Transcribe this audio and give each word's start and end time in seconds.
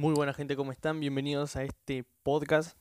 Muy 0.00 0.14
buena 0.14 0.32
gente, 0.32 0.56
¿cómo 0.56 0.72
están? 0.72 0.98
Bienvenidos 0.98 1.56
a 1.56 1.62
este 1.62 2.06
podcast. 2.22 2.74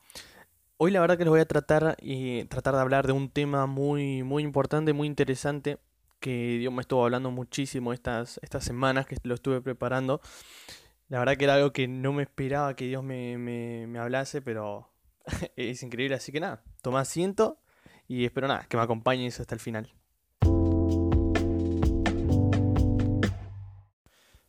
Hoy 0.78 0.90
la 0.90 1.02
verdad 1.02 1.18
que 1.18 1.26
les 1.26 1.30
voy 1.30 1.42
a 1.42 1.46
tratar 1.46 1.98
y 2.00 2.46
tratar 2.46 2.76
de 2.76 2.80
hablar 2.80 3.08
de 3.08 3.12
un 3.12 3.30
tema 3.30 3.66
muy 3.66 4.24
muy 4.24 4.42
importante, 4.42 4.94
muy 4.94 5.06
interesante 5.06 5.80
que 6.22 6.56
Dios 6.60 6.72
me 6.72 6.80
estuvo 6.80 7.04
hablando 7.04 7.30
muchísimo 7.30 7.92
estas, 7.92 8.40
estas 8.42 8.64
semanas 8.64 9.06
que 9.06 9.18
lo 9.24 9.36
estuve 9.36 9.60
preparando. 9.60 10.22
La 11.10 11.20
verdad 11.20 11.36
que 11.36 11.44
era 11.44 11.56
algo 11.56 11.74
que 11.74 11.90
no 11.90 12.14
me 12.14 12.24
esperaba 12.24 12.74
que 12.78 12.86
Dios 12.86 13.04
me, 13.04 13.38
me, 13.38 13.86
me 13.86 14.00
hablase, 14.00 14.42
pero 14.42 14.90
es 15.58 15.84
increíble. 15.84 16.16
Así 16.16 16.32
que 16.32 16.40
nada, 16.40 16.64
toma 16.82 17.02
asiento 17.02 17.60
y 18.08 18.24
espero 18.24 18.48
nada, 18.48 18.66
que 18.70 18.78
me 18.78 18.84
acompañes 18.84 19.42
hasta 19.42 19.56
el 19.56 19.60
final. 19.60 19.94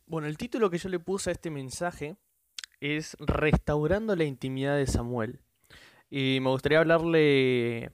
Bueno, 0.05 0.27
el 0.27 0.37
título 0.37 0.69
que 0.69 0.77
yo 0.77 0.87
le 0.87 0.99
puse 0.99 1.31
a 1.31 1.33
este 1.33 1.49
mensaje 1.49 2.15
es 2.81 3.15
Restaurando 3.19 4.15
la 4.15 4.25
intimidad 4.25 4.75
de 4.75 4.87
Samuel. 4.87 5.39
Y 6.09 6.39
me 6.41 6.49
gustaría 6.49 6.79
hablarle 6.79 7.91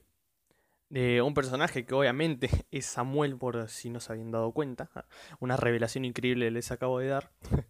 de 0.88 1.22
un 1.22 1.34
personaje 1.34 1.84
que 1.84 1.94
obviamente 1.94 2.48
es 2.72 2.86
Samuel, 2.86 3.36
por 3.36 3.68
si 3.68 3.90
no 3.90 4.00
se 4.00 4.12
habían 4.12 4.32
dado 4.32 4.50
cuenta. 4.52 4.90
Una 5.38 5.56
revelación 5.56 6.04
increíble 6.04 6.50
les 6.50 6.72
acabo 6.72 6.98
de 6.98 7.08
dar. 7.08 7.30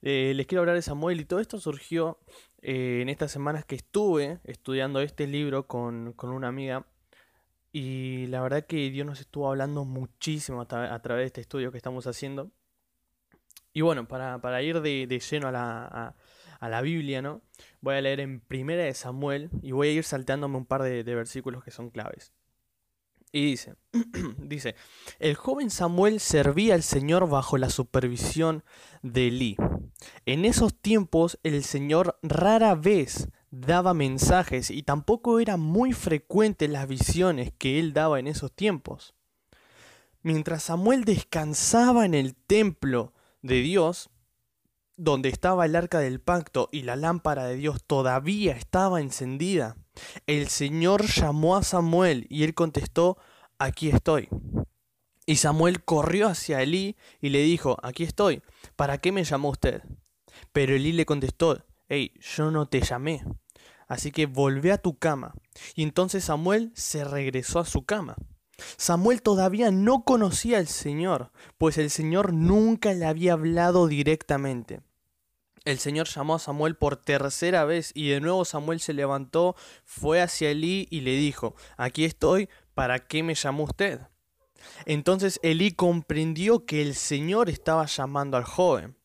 Eh, 0.00 0.32
les 0.36 0.46
quiero 0.46 0.60
hablar 0.60 0.76
de 0.76 0.82
Samuel 0.82 1.18
y 1.18 1.24
todo 1.24 1.40
esto 1.40 1.58
surgió 1.58 2.20
eh, 2.62 3.00
en 3.02 3.08
estas 3.08 3.32
semanas 3.32 3.64
que 3.64 3.74
estuve 3.74 4.38
estudiando 4.44 5.00
este 5.00 5.26
libro 5.26 5.66
con, 5.66 6.12
con, 6.12 6.30
una 6.30 6.46
amiga. 6.46 6.86
Y 7.72 8.28
la 8.28 8.40
verdad 8.40 8.64
que 8.64 8.90
Dios 8.90 9.04
nos 9.04 9.18
estuvo 9.18 9.48
hablando 9.48 9.84
muchísimo 9.84 10.60
a, 10.60 10.68
tra 10.68 10.94
a 10.94 11.02
través 11.02 11.22
de 11.22 11.26
este 11.26 11.40
estudio 11.40 11.72
que 11.72 11.78
estamos 11.78 12.06
haciendo. 12.06 12.52
Y 13.72 13.80
bueno, 13.80 14.06
para, 14.06 14.40
para 14.40 14.62
ir 14.62 14.80
de, 14.80 15.08
de, 15.08 15.18
lleno 15.18 15.48
a 15.48 15.52
la, 15.52 16.14
a, 16.58 16.68
la 16.68 16.80
Biblia, 16.80 17.22
¿no? 17.22 17.42
Voy 17.80 17.94
a 17.94 18.00
leer 18.00 18.20
en 18.20 18.40
Primera 18.40 18.84
de 18.84 18.94
Samuel 18.94 19.50
y 19.62 19.72
voy 19.72 19.88
a 19.88 19.92
ir 19.92 20.04
saltándome 20.04 20.56
un 20.56 20.66
par 20.66 20.82
de, 20.82 21.02
versículos 21.02 21.64
que 21.64 21.70
son 21.70 21.90
claves. 21.90 22.32
Y 23.30 23.44
dice, 23.44 23.74
dice, 24.38 24.74
el 25.18 25.34
joven 25.34 25.70
Samuel 25.70 26.20
servía 26.20 26.74
al 26.74 26.82
Señor 26.82 27.28
bajo 27.28 27.58
la 27.58 27.70
supervisión 27.70 28.64
de 29.02 29.28
Elí. 29.28 29.56
En 30.26 30.44
esos 30.44 30.74
tiempos 30.74 31.38
el 31.42 31.62
Señor 31.64 32.18
rara 32.22 32.74
vez 32.74 33.28
daba 33.50 33.94
mensajes 33.94 34.70
y 34.70 34.82
tampoco 34.82 35.40
eran 35.40 35.60
muy 35.60 35.92
frecuentes 35.92 36.68
las 36.70 36.86
visiones 36.86 37.52
que 37.56 37.78
él 37.78 37.92
daba 37.92 38.18
en 38.18 38.26
esos 38.26 38.52
tiempos. 38.52 39.14
Mientras 40.22 40.64
Samuel 40.64 41.04
descansaba 41.04 42.04
en 42.04 42.14
el 42.14 42.34
templo 42.34 43.12
de 43.42 43.60
Dios, 43.60 44.10
donde 44.98 45.28
estaba 45.28 45.64
el 45.64 45.76
arca 45.76 46.00
del 46.00 46.20
pacto 46.20 46.68
y 46.72 46.82
la 46.82 46.96
lámpara 46.96 47.46
de 47.46 47.54
Dios 47.54 47.82
todavía 47.86 48.52
estaba 48.52 49.00
encendida, 49.00 49.76
el 50.26 50.48
Señor 50.48 51.06
llamó 51.06 51.56
a 51.56 51.62
Samuel 51.62 52.26
y 52.28 52.42
él 52.42 52.54
contestó, 52.54 53.16
aquí 53.58 53.88
estoy. 53.88 54.28
Y 55.24 55.36
Samuel 55.36 55.84
corrió 55.84 56.28
hacia 56.28 56.62
Elí 56.62 56.96
y 57.20 57.28
le 57.28 57.42
dijo, 57.42 57.78
aquí 57.82 58.02
estoy, 58.02 58.42
¿para 58.76 58.98
qué 58.98 59.12
me 59.12 59.24
llamó 59.24 59.50
usted? 59.50 59.82
Pero 60.52 60.74
Elí 60.74 60.92
le 60.92 61.06
contestó, 61.06 61.64
hey, 61.88 62.12
yo 62.20 62.50
no 62.50 62.66
te 62.66 62.80
llamé. 62.80 63.24
Así 63.86 64.10
que 64.10 64.26
volvé 64.26 64.72
a 64.72 64.78
tu 64.78 64.98
cama. 64.98 65.32
Y 65.74 65.82
entonces 65.82 66.24
Samuel 66.24 66.72
se 66.74 67.04
regresó 67.04 67.60
a 67.60 67.64
su 67.64 67.84
cama. 67.84 68.16
Samuel 68.76 69.22
todavía 69.22 69.70
no 69.70 70.02
conocía 70.02 70.58
al 70.58 70.66
Señor, 70.66 71.30
pues 71.58 71.78
el 71.78 71.90
Señor 71.90 72.32
nunca 72.32 72.92
le 72.92 73.06
había 73.06 73.34
hablado 73.34 73.86
directamente. 73.86 74.80
El 75.64 75.78
Señor 75.78 76.08
llamó 76.08 76.34
a 76.34 76.38
Samuel 76.38 76.76
por 76.76 76.96
tercera 76.96 77.64
vez 77.64 77.92
y 77.94 78.08
de 78.08 78.20
nuevo 78.20 78.44
Samuel 78.44 78.80
se 78.80 78.92
levantó, 78.92 79.56
fue 79.84 80.20
hacia 80.20 80.50
Elí 80.50 80.86
y 80.90 81.00
le 81.00 81.12
dijo, 81.12 81.54
aquí 81.76 82.04
estoy, 82.04 82.48
¿para 82.74 83.06
qué 83.06 83.22
me 83.22 83.34
llamó 83.34 83.64
usted? 83.64 84.00
Entonces 84.86 85.38
Elí 85.42 85.72
comprendió 85.72 86.64
que 86.64 86.82
el 86.82 86.94
Señor 86.94 87.48
estaba 87.48 87.86
llamando 87.86 88.36
al 88.36 88.44
joven 88.44 88.96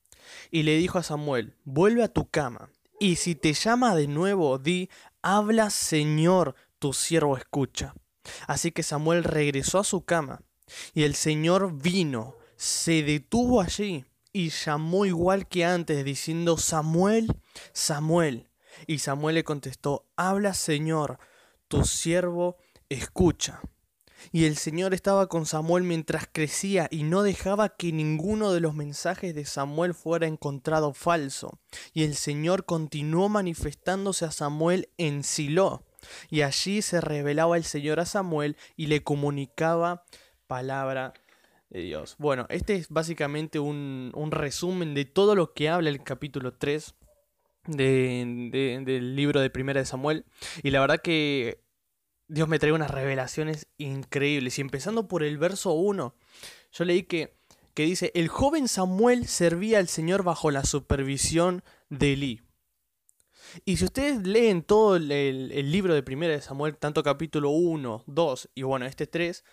y 0.52 0.64
le 0.64 0.78
dijo 0.78 0.98
a 0.98 1.04
Samuel, 1.04 1.56
vuelve 1.64 2.04
a 2.04 2.08
tu 2.08 2.30
cama 2.30 2.70
y 3.00 3.18
si 3.18 3.36
te 3.36 3.54
llama 3.54 3.96
de 3.96 4.08
nuevo, 4.08 4.58
di, 4.60 4.90
habla 5.22 5.70
Señor, 5.70 6.56
tu 6.80 6.94
siervo 6.94 7.38
escucha. 7.38 7.94
Así 8.48 8.72
que 8.72 8.84
Samuel 8.84 9.24
regresó 9.24 9.80
a 9.80 9.84
su 9.84 10.06
cama 10.06 10.42
y 10.94 11.04
el 11.04 11.16
Señor 11.16 11.74
vino, 11.74 12.36
se 12.56 13.04
detuvo 13.04 13.62
allí 13.62 14.06
y 14.34 14.50
llamó 14.50 15.06
igual 15.06 15.48
que 15.48 15.64
antes, 15.64 16.04
diciendo, 16.04 16.58
Samuel, 16.58 17.28
Samuel. 17.72 18.50
Y 18.88 18.98
Samuel 18.98 19.36
le 19.36 19.44
contestó, 19.44 20.08
habla 20.16 20.56
Señor, 20.56 21.20
tu 21.68 21.86
siervo 21.86 22.58
escucha. 22.90 23.62
Y 24.32 24.46
el 24.46 24.58
Señor 24.58 24.94
estaba 24.94 25.28
con 25.28 25.46
Samuel 25.46 25.84
mientras 25.84 26.28
crecía 26.32 26.88
y 26.90 27.04
no 27.04 27.24
dejaba 27.24 27.70
que 27.70 27.92
ninguno 27.92 28.52
de 28.52 28.62
los 28.62 28.74
mensajes 28.74 29.36
de 29.36 29.46
Samuel 29.46 29.94
fuera 29.94 30.28
encontrado 30.28 30.94
falso. 30.94 31.60
Y 31.94 32.04
el 32.04 32.16
Señor 32.16 32.66
continuó 32.66 33.30
manifestándose 33.30 34.26
a 34.26 34.32
Samuel 34.32 34.90
en 34.98 35.24
Silo. 35.24 35.86
Y 36.30 36.42
allí 36.42 36.82
se 36.82 37.02
revelaba 37.02 37.58
el 37.58 37.64
Señor 37.64 38.00
a 38.00 38.06
Samuel 38.06 38.58
y 38.76 38.88
le 38.88 39.04
comunicaba 39.04 40.06
palabra 40.48 41.14
Dios. 41.82 42.16
Bueno, 42.20 42.46
este 42.50 42.76
es 42.76 42.90
básicamente 42.90 43.60
un, 43.60 44.12
un 44.14 44.32
resumen 44.32 44.94
de 44.94 45.06
todo 45.06 45.36
lo 45.36 45.54
que 45.54 45.70
habla 45.70 45.90
el 45.90 46.04
capítulo 46.04 46.54
3 46.54 46.94
de, 47.68 48.50
de, 48.52 48.82
del 48.86 49.16
libro 49.16 49.42
de 49.42 49.50
Primera 49.50 49.80
de 49.80 49.86
Samuel. 49.86 50.26
Y 50.62 50.72
la 50.72 50.82
verdad 50.82 51.02
que 51.02 51.64
Dios 52.28 52.48
me 52.48 52.60
trae 52.60 52.72
unas 52.72 52.92
revelaciones 52.92 53.68
increíbles. 53.78 54.58
Y 54.58 54.62
empezando 54.62 55.08
por 55.08 55.24
el 55.24 55.38
verso 55.38 55.74
1, 55.74 56.16
yo 56.72 56.86
leí 56.86 57.04
que, 57.04 57.36
que 57.74 57.84
dice, 57.84 58.12
el 58.16 58.28
joven 58.28 58.68
Samuel 58.68 59.28
servía 59.28 59.80
al 59.80 59.88
Señor 59.88 60.24
bajo 60.24 60.52
la 60.52 60.66
supervisión 60.66 61.64
de 61.90 62.14
Elí. 62.14 62.42
Y 63.66 63.78
si 63.78 63.86
ustedes 63.86 64.26
leen 64.26 64.64
todo 64.64 64.96
el, 64.96 65.12
el 65.12 65.72
libro 65.72 65.94
de 65.94 66.02
Primera 66.02 66.34
de 66.34 66.42
Samuel, 66.42 66.78
tanto 66.78 67.04
capítulo 67.04 67.52
1, 67.52 68.04
2 68.08 68.50
y 68.56 68.64
bueno, 68.64 68.86
este 68.86 69.06
3, 69.06 69.44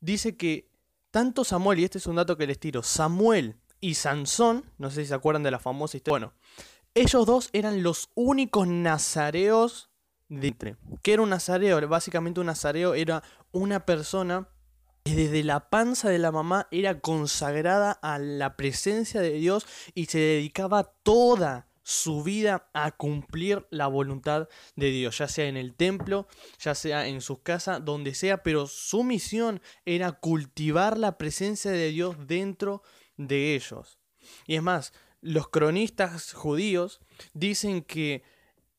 dice 0.00 0.36
que 0.36 0.70
tanto 1.10 1.44
Samuel, 1.44 1.80
y 1.80 1.84
este 1.84 1.98
es 1.98 2.06
un 2.06 2.16
dato 2.16 2.36
que 2.36 2.46
les 2.46 2.58
tiro, 2.58 2.82
Samuel 2.82 3.56
y 3.80 3.94
Sansón, 3.94 4.70
no 4.78 4.90
sé 4.90 5.02
si 5.02 5.08
se 5.08 5.14
acuerdan 5.14 5.42
de 5.42 5.50
la 5.50 5.58
famosa 5.58 5.96
historia, 5.96 6.26
bueno, 6.26 6.34
ellos 6.94 7.26
dos 7.26 7.50
eran 7.52 7.82
los 7.82 8.10
únicos 8.14 8.66
nazareos 8.66 9.90
de 10.28 10.48
entre. 10.48 10.76
¿Qué 11.02 11.14
era 11.14 11.22
un 11.22 11.30
nazareo? 11.30 11.86
Básicamente 11.88 12.40
un 12.40 12.46
nazareo 12.46 12.94
era 12.94 13.22
una 13.52 13.86
persona 13.86 14.48
que 15.04 15.14
desde 15.14 15.44
la 15.44 15.70
panza 15.70 16.08
de 16.08 16.18
la 16.18 16.32
mamá 16.32 16.68
era 16.70 17.00
consagrada 17.00 17.92
a 17.92 18.18
la 18.18 18.56
presencia 18.56 19.20
de 19.20 19.32
Dios 19.32 19.66
y 19.94 20.06
se 20.06 20.18
dedicaba 20.18 20.92
toda 21.02 21.67
su 21.88 22.22
vida 22.22 22.68
a 22.74 22.90
cumplir 22.90 23.66
la 23.70 23.86
voluntad 23.86 24.46
de 24.76 24.90
Dios, 24.90 25.16
ya 25.16 25.26
sea 25.26 25.46
en 25.46 25.56
el 25.56 25.74
templo, 25.74 26.28
ya 26.58 26.74
sea 26.74 27.06
en 27.06 27.22
sus 27.22 27.38
casas, 27.38 27.82
donde 27.82 28.14
sea, 28.14 28.42
pero 28.42 28.66
su 28.66 29.04
misión 29.04 29.62
era 29.86 30.12
cultivar 30.12 30.98
la 30.98 31.16
presencia 31.16 31.70
de 31.70 31.88
Dios 31.88 32.14
dentro 32.26 32.82
de 33.16 33.54
ellos. 33.54 33.98
Y 34.46 34.56
es 34.56 34.62
más, 34.62 34.92
los 35.22 35.48
cronistas 35.48 36.34
judíos 36.34 37.00
dicen 37.32 37.80
que 37.80 38.22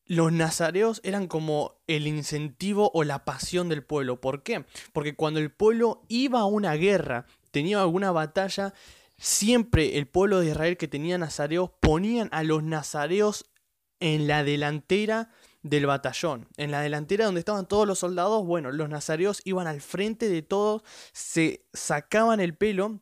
los 0.06 0.30
nazareos 0.30 1.00
eran 1.02 1.26
como 1.26 1.82
el 1.88 2.06
incentivo 2.06 2.92
o 2.94 3.02
la 3.02 3.24
pasión 3.24 3.68
del 3.68 3.82
pueblo. 3.82 4.20
¿Por 4.20 4.44
qué? 4.44 4.66
Porque 4.92 5.16
cuando 5.16 5.40
el 5.40 5.50
pueblo 5.50 6.04
iba 6.06 6.38
a 6.38 6.46
una 6.46 6.74
guerra, 6.74 7.26
tenía 7.50 7.80
alguna 7.80 8.12
batalla, 8.12 8.72
siempre 9.20 9.98
el 9.98 10.08
pueblo 10.08 10.40
de 10.40 10.48
Israel 10.48 10.76
que 10.76 10.88
tenía 10.88 11.18
nazareos 11.18 11.70
ponían 11.80 12.28
a 12.32 12.42
los 12.42 12.62
nazareos 12.62 13.50
en 14.00 14.26
la 14.26 14.42
delantera 14.42 15.30
del 15.62 15.86
batallón. 15.86 16.48
En 16.56 16.70
la 16.70 16.80
delantera 16.80 17.26
donde 17.26 17.40
estaban 17.40 17.68
todos 17.68 17.86
los 17.86 17.98
soldados, 17.98 18.44
bueno, 18.46 18.72
los 18.72 18.88
nazareos 18.88 19.42
iban 19.44 19.66
al 19.66 19.82
frente 19.82 20.28
de 20.28 20.40
todos, 20.40 20.82
se 21.12 21.66
sacaban 21.74 22.40
el 22.40 22.56
pelo 22.56 23.00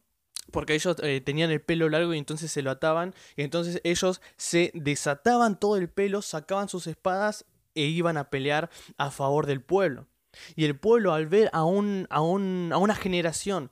porque 0.50 0.74
ellos 0.74 0.96
eh, 1.02 1.20
tenían 1.20 1.50
el 1.50 1.60
pelo 1.60 1.88
largo 1.88 2.14
y 2.14 2.18
entonces 2.18 2.50
se 2.50 2.62
lo 2.62 2.70
ataban, 2.70 3.14
y 3.36 3.42
entonces 3.42 3.82
ellos 3.84 4.22
se 4.38 4.72
desataban 4.74 5.60
todo 5.60 5.76
el 5.76 5.90
pelo, 5.90 6.22
sacaban 6.22 6.70
sus 6.70 6.86
espadas 6.86 7.44
e 7.74 7.82
iban 7.82 8.16
a 8.16 8.30
pelear 8.30 8.70
a 8.96 9.10
favor 9.10 9.44
del 9.44 9.60
pueblo. 9.60 10.08
Y 10.56 10.64
el 10.64 10.78
pueblo 10.78 11.12
al 11.12 11.26
ver 11.26 11.50
a, 11.52 11.64
un, 11.64 12.06
a, 12.10 12.22
un, 12.22 12.70
a 12.72 12.78
una 12.78 12.94
generación 12.94 13.70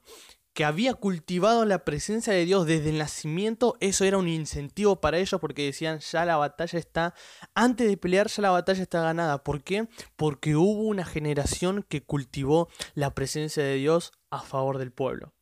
que 0.57 0.65
había 0.65 0.95
cultivado 0.95 1.67
la 1.67 1.85
presencia 1.85 2.33
de 2.33 2.47
Dios 2.47 2.67
desde 2.67 2.89
el 2.89 2.97
nacimiento, 2.97 3.77
eso 3.81 4.07
era 4.07 4.17
un 4.17 4.27
incentivo 4.27 5.03
para 5.03 5.19
ellos 5.19 5.39
porque 5.39 5.67
decían, 5.67 5.99
ya 5.99 6.25
la 6.25 6.39
batalla 6.39 6.79
está, 6.79 7.15
antes 7.55 7.87
de 7.87 7.99
pelear 7.99 8.29
ya 8.29 8.41
la 8.41 8.51
batalla 8.53 8.81
está 8.81 9.03
ganada. 9.03 9.45
¿Por 9.45 9.63
qué? 9.63 9.87
Porque 10.17 10.57
hubo 10.57 10.85
una 10.85 11.05
generación 11.05 11.85
que 11.87 12.03
cultivó 12.03 12.71
la 12.95 13.15
presencia 13.15 13.63
de 13.63 13.75
Dios 13.75 14.13
a 14.31 14.41
favor 14.41 14.79
del 14.79 14.93
pueblo. 14.93 15.35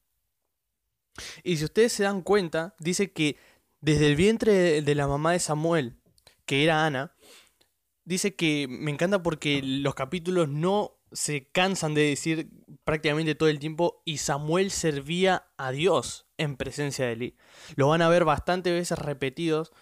Y 1.44 1.58
si 1.58 1.64
ustedes 1.66 1.92
se 1.92 2.02
dan 2.02 2.20
cuenta, 2.20 2.74
dice 2.80 3.12
que 3.12 3.36
desde 3.80 4.08
el 4.08 4.16
vientre 4.16 4.82
de 4.82 4.94
la 4.96 5.06
mamá 5.06 5.30
de 5.30 5.38
Samuel, 5.38 5.94
que 6.44 6.64
era 6.64 6.86
Ana, 6.86 7.14
dice 8.04 8.34
que 8.34 8.66
me 8.68 8.90
encanta 8.90 9.22
porque 9.22 9.62
los 9.62 9.94
capítulos 9.94 10.48
no 10.48 10.93
se 11.14 11.48
cansan 11.48 11.94
de 11.94 12.02
decir 12.02 12.50
prácticamente 12.84 13.34
todo 13.34 13.48
el 13.48 13.60
tiempo 13.60 14.02
y 14.04 14.18
Samuel 14.18 14.70
servía 14.70 15.46
a 15.56 15.70
Dios 15.70 16.26
en 16.36 16.56
presencia 16.56 17.06
de 17.06 17.12
Eli. 17.12 17.36
Lo 17.76 17.88
van 17.88 18.02
a 18.02 18.08
ver 18.08 18.24
bastantes 18.24 18.72
veces 18.72 18.98
repetidos 18.98 19.72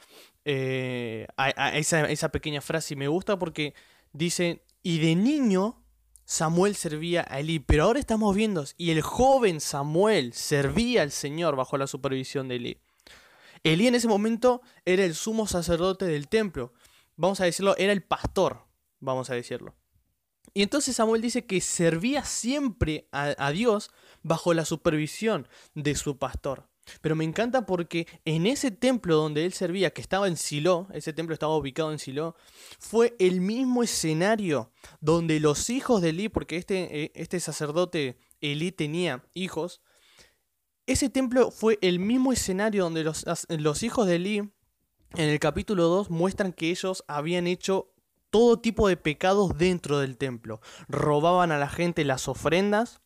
eh, 0.44 1.26
esa, 1.74 2.08
esa, 2.10 2.28
pequeña 2.30 2.60
frase 2.60 2.94
y 2.94 2.96
me 2.96 3.08
gusta 3.08 3.38
porque 3.38 3.74
dice, 4.12 4.62
y 4.82 4.98
de 4.98 5.16
niño 5.16 5.82
Samuel 6.24 6.76
servía 6.76 7.26
a 7.28 7.40
Eli, 7.40 7.58
pero 7.58 7.84
ahora 7.84 7.98
estamos 7.98 8.34
viendo, 8.34 8.64
y 8.76 8.90
el 8.90 9.02
joven 9.02 9.60
Samuel 9.60 10.32
servía 10.32 11.02
al 11.02 11.10
Señor 11.10 11.56
bajo 11.56 11.76
la 11.78 11.86
supervisión 11.86 12.48
de 12.48 12.56
Eli. 12.56 12.78
Elí 13.64 13.86
en 13.86 13.94
ese 13.94 14.08
momento 14.08 14.60
era 14.84 15.04
el 15.04 15.14
sumo 15.14 15.46
sacerdote 15.46 16.04
del 16.04 16.28
templo, 16.28 16.72
vamos 17.16 17.40
a 17.40 17.44
decirlo, 17.44 17.76
era 17.76 17.92
el 17.92 18.02
pastor, 18.02 18.64
vamos 18.98 19.30
a 19.30 19.34
decirlo. 19.34 19.74
Y 20.54 20.62
entonces 20.62 20.96
Samuel 20.96 21.22
dice 21.22 21.46
que 21.46 21.60
servía 21.60 22.24
siempre 22.24 23.08
a, 23.10 23.50
Dios 23.52 23.90
bajo 24.22 24.52
la 24.52 24.64
supervisión 24.64 25.48
de 25.74 25.94
su 25.94 26.18
pastor. 26.18 26.68
Pero 27.00 27.14
me 27.14 27.24
encanta 27.24 27.64
porque 27.64 28.06
en 28.24 28.46
ese 28.46 28.70
templo 28.70 29.16
donde 29.16 29.44
él 29.46 29.52
servía, 29.52 29.92
que 29.92 30.02
estaba 30.02 30.26
en 30.28 30.36
Silo, 30.36 30.88
ese 30.92 31.12
templo 31.12 31.32
estaba 31.32 31.56
ubicado 31.56 31.92
en 31.92 31.98
Silo, 31.98 32.34
fue 32.78 33.14
el 33.18 33.40
mismo 33.40 33.82
escenario 33.82 34.72
donde 35.00 35.38
los 35.40 35.70
hijos 35.70 36.02
de 36.02 36.10
Elí, 36.10 36.28
porque 36.28 36.56
este, 36.56 37.04
eh, 37.04 37.12
este 37.14 37.38
sacerdote 37.38 38.18
Elí 38.40 38.72
tenía 38.72 39.24
hijos, 39.32 39.80
ese 40.86 41.08
templo 41.08 41.52
fue 41.52 41.78
el 41.80 42.00
mismo 42.00 42.32
escenario 42.32 42.82
donde 42.82 43.04
los, 43.04 43.24
los 43.48 43.82
hijos 43.84 44.06
de 44.08 44.16
Elí, 44.16 44.38
en 44.38 45.28
el 45.28 45.38
capítulo 45.38 45.84
2, 45.84 46.10
muestran 46.10 46.52
que 46.52 46.70
ellos 46.70 47.04
habían 47.06 47.46
hecho 47.46 47.91
todo 48.32 48.58
tipo 48.58 48.88
de 48.88 48.96
pecados 48.96 49.58
dentro 49.58 49.98
del 49.98 50.16
templo. 50.16 50.60
Robaban 50.88 51.52
a 51.52 51.58
la 51.58 51.68
gente 51.68 52.04
las 52.04 52.28
ofrendas 52.28 53.02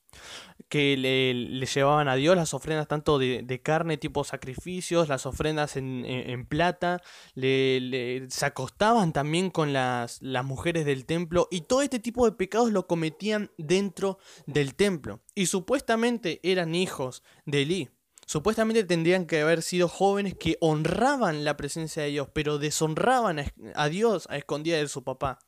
que 0.69 0.97
le, 0.97 1.67
llevaban 1.67 2.09
a 2.09 2.15
Dios, 2.15 2.37
las 2.37 2.55
ofrendas 2.55 2.87
tanto 2.87 3.19
de, 3.19 3.61
carne 3.63 3.99
tipo 3.99 4.23
sacrificios, 4.23 5.09
las 5.09 5.27
ofrendas 5.27 5.77
en, 5.77 6.47
plata, 6.47 7.03
le, 7.35 8.27
se 8.31 8.47
acostaban 8.47 9.13
también 9.13 9.51
con 9.51 9.73
las, 9.73 10.23
las 10.23 10.45
mujeres 10.45 10.87
del 10.87 11.07
templo 11.07 11.49
y 11.51 11.63
todo 11.63 11.83
este 11.83 11.99
tipo 11.99 12.25
de 12.25 12.37
pecados 12.37 12.71
lo 12.71 12.87
cometían 12.87 13.51
dentro 13.59 14.19
del 14.47 14.77
templo. 14.77 15.21
Y 15.35 15.47
supuestamente 15.47 16.39
eran 16.45 16.75
hijos 16.77 17.25
de 17.45 17.63
Elí. 17.63 17.96
Supuestamente 18.29 18.83
tendrían 18.83 19.25
que 19.25 19.41
haber 19.41 19.63
sido 19.63 19.89
jóvenes 19.89 20.35
que 20.35 20.59
honraban 20.61 21.45
la 21.45 21.57
presencia 21.57 22.03
de 22.03 22.09
Dios, 22.09 22.29
pero 22.33 22.59
deshonraban 22.59 23.53
a 23.75 23.89
Dios 23.89 24.27
a 24.29 24.37
escondidas 24.37 24.81
de 24.81 24.89
su 24.89 25.05
papá. 25.05 25.39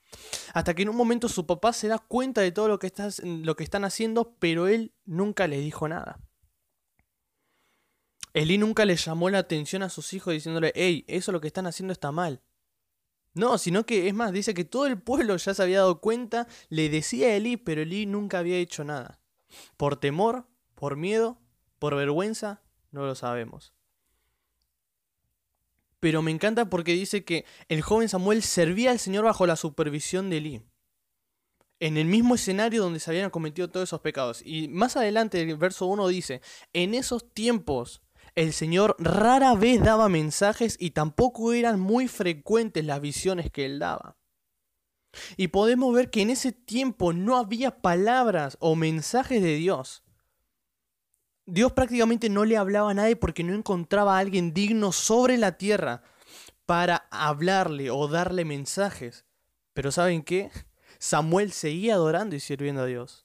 Hasta 0.55 0.75
que 0.75 0.83
en 0.83 0.89
un 0.89 0.97
momento 0.97 1.29
su 1.29 1.45
papá 1.45 1.73
se 1.73 1.89
da 1.89 1.99
cuenta 1.99 2.41
de 2.41 2.53
todo 2.53 2.69
lo 2.69 2.79
que, 2.79 2.93
lo 3.25 3.57
que 3.57 3.65
están 3.65 3.85
haciendo, 3.85 4.37
pero 4.39 4.69
él 4.69 4.95
nunca 5.05 5.49
les 5.49 5.61
dijo 5.61 5.89
nada. 5.89 6.21
Elí 8.33 8.59
nunca 8.59 8.85
le 8.85 8.95
llamó 8.95 9.29
la 9.29 9.39
atención 9.39 9.83
a 9.83 9.89
sus 9.89 10.13
hijos 10.13 10.33
diciéndole, 10.33 10.73
hey, 10.77 11.05
eso 11.09 11.33
lo 11.33 11.41
que 11.41 11.49
están 11.49 11.67
haciendo 11.67 11.93
está 11.93 12.13
mal. 12.13 12.43
No, 13.35 13.59
sino 13.59 13.87
que 13.87 14.07
es 14.07 14.15
más, 14.15 14.33
dice 14.33 14.55
que 14.55 14.65
todo 14.65 14.87
el 14.87 15.03
pueblo 15.03 15.37
ya 15.37 15.53
se 15.53 15.63
había 15.63 15.79
dado 15.79 16.01
cuenta, 16.01 16.47
le 16.69 16.89
decía 16.89 17.27
a 17.29 17.35
Elí, 17.35 17.57
pero 17.57 17.83
Elí 17.83 18.07
nunca 18.07 18.39
había 18.39 18.57
hecho 18.59 18.85
nada. 18.85 19.21
Por 19.77 19.97
temor, 19.97 20.47
por 20.77 20.97
miedo, 20.97 21.41
por 21.81 21.97
vergüenza, 21.97 22.63
no 22.91 23.05
lo 23.07 23.15
sabemos. 23.15 23.75
Pero 26.01 26.23
me 26.23 26.31
encanta 26.31 26.71
porque 26.71 26.93
dice 26.93 27.25
que 27.25 27.45
el 27.69 27.83
joven 27.83 28.09
Samuel 28.09 28.43
servía 28.43 28.93
al 28.93 28.99
Señor 28.99 29.25
bajo 29.25 29.47
la 29.47 29.57
supervisión 29.57 30.31
de 30.31 30.37
Eli. 30.37 30.63
En 31.81 31.97
el 31.97 32.07
mismo 32.07 32.35
escenario 32.35 32.83
donde 32.83 33.01
se 33.01 33.11
habían 33.11 33.31
cometido 33.31 33.69
todos 33.69 33.89
esos 33.89 34.01
pecados. 34.01 34.43
Y 34.45 34.69
más 34.69 34.97
adelante, 34.97 35.41
el 35.41 35.57
verso 35.57 35.87
1 35.87 36.09
dice, 36.09 36.41
en 36.73 36.95
esos 36.95 37.33
tiempos 37.33 38.03
el 38.35 38.53
Señor 38.53 38.95
rara 38.99 39.55
vez 39.55 39.83
daba 39.83 40.09
mensajes 40.09 40.77
y 40.79 40.91
tampoco 40.91 41.53
eran 41.53 41.81
muy 41.81 42.07
frecuentes 42.07 42.85
las 42.85 43.01
visiones 43.01 43.51
que 43.51 43.65
él 43.65 43.81
daba. 43.81 44.17
Y 45.37 45.49
podemos 45.49 45.93
ver 45.93 46.11
que 46.11 46.23
en 46.23 46.31
ese 46.31 46.53
tiempo 46.53 47.13
no 47.13 47.37
había 47.37 47.81
palabras 47.83 48.57
o 48.61 48.77
mensajes 48.77 49.43
de 49.43 49.57
Dios. 49.57 50.05
Dios 51.51 51.73
prácticamente 51.73 52.29
no 52.29 52.45
le 52.45 52.59
hablaba 52.59 52.91
a 52.91 52.95
nadie 52.95 53.17
porque 53.17 53.43
no 53.43 53.55
encontraba 53.55 54.17
a 54.17 54.19
alguien 54.19 54.53
digno 54.53 54.93
sobre 54.93 55.39
la 55.39 55.57
tierra 55.57 56.03
para 56.67 57.09
hablarle 57.11 57.91
o 57.91 58.07
darle 58.07 58.45
mensajes. 58.45 59.25
Pero 59.73 59.91
¿saben 59.91 60.23
qué? 60.23 60.51
Samuel 60.99 61.53
seguía 61.53 61.95
adorando 61.95 62.37
y 62.37 62.41
sirviendo 62.41 62.83
a 62.83 62.87
Dios. 62.87 63.25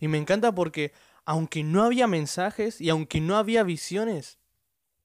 Y 0.00 0.08
me 0.08 0.18
encanta 0.18 0.52
porque 0.52 0.92
aunque 1.24 1.62
no 1.62 1.84
había 1.84 2.08
mensajes 2.08 2.80
y 2.80 2.88
aunque 2.90 3.20
no 3.20 3.36
había 3.36 3.62
visiones 3.62 4.40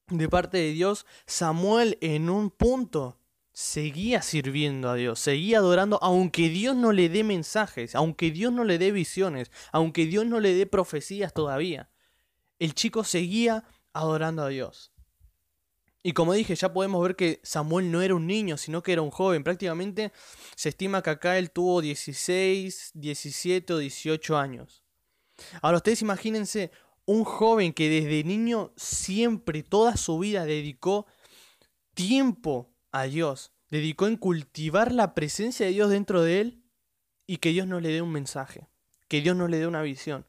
de 0.07 0.27
parte 0.27 0.57
de 0.57 0.71
Dios, 0.71 1.06
Samuel 1.27 2.00
en 2.01 2.31
un 2.31 2.50
punto 2.50 3.19
seguía 3.51 4.24
sirviendo 4.24 4.89
a 4.89 4.95
Dios, 4.95 5.19
seguía 5.19 5.59
adorando, 5.59 6.00
aunque 6.01 6.50
Dios 6.50 6.75
no 6.75 6.94
le 6.94 7.09
dé 7.09 7.24
mensajes, 7.24 7.94
aunque 7.94 8.31
Dios 8.31 8.51
no 8.51 8.63
le 8.63 8.80
dé 8.80 8.91
visiones, 8.91 9.51
aunque 9.71 10.07
Dios 10.07 10.25
no 10.25 10.39
le 10.39 10.56
dé 10.56 10.65
profecías 10.65 11.31
todavía 11.31 11.91
el 12.63 12.74
chico 12.75 13.04
seguía 13.04 13.65
adorando 13.92 14.44
a 14.44 14.48
Dios. 14.48 14.94
Y 16.01 16.13
como 16.13 16.31
dije, 16.31 16.56
ya 16.56 16.71
podemos 16.71 17.04
ver 17.04 17.18
que 17.18 17.42
Samuel 17.44 17.92
no 17.92 18.01
era 18.01 18.15
un 18.15 18.25
niño, 18.25 18.57
sino 18.57 18.81
que 18.81 18.94
era 18.94 19.01
un 19.01 19.12
joven. 19.12 19.44
Prácticamente 19.44 20.13
se 20.56 20.69
estima 20.69 21.01
que 21.01 21.10
acá 21.10 21.38
él 21.38 21.51
tuvo 21.51 21.81
16, 21.81 22.92
17 22.94 23.74
o 23.74 23.77
18 23.80 24.38
años. 24.38 24.83
Ahora 25.62 25.77
ustedes 25.77 26.01
imagínense 26.01 26.71
un 27.06 27.25
joven 27.25 27.74
que 27.74 27.89
desde 27.89 28.24
niño 28.24 28.71
siempre, 28.77 29.62
toda 29.63 29.98
su 29.98 30.19
vida, 30.19 30.45
dedicó 30.45 31.06
tiempo 31.94 32.74
a 32.94 33.04
Dios, 33.04 33.51
dedicó 33.69 34.07
en 34.07 34.16
cultivar 34.16 34.94
la 34.94 35.13
presencia 35.13 35.66
de 35.66 35.74
Dios 35.74 35.89
dentro 35.89 36.21
de 36.21 36.39
él 36.39 36.63
y 37.27 37.38
que 37.38 37.50
Dios 37.50 37.68
no 37.68 37.81
le 37.81 37.89
dé 37.89 38.01
un 38.01 38.12
mensaje, 38.12 38.69
que 39.09 39.19
Dios 39.19 39.36
no 39.36 39.50
le 39.50 39.57
dé 39.57 39.68
una 39.68 39.81
visión. 39.81 40.25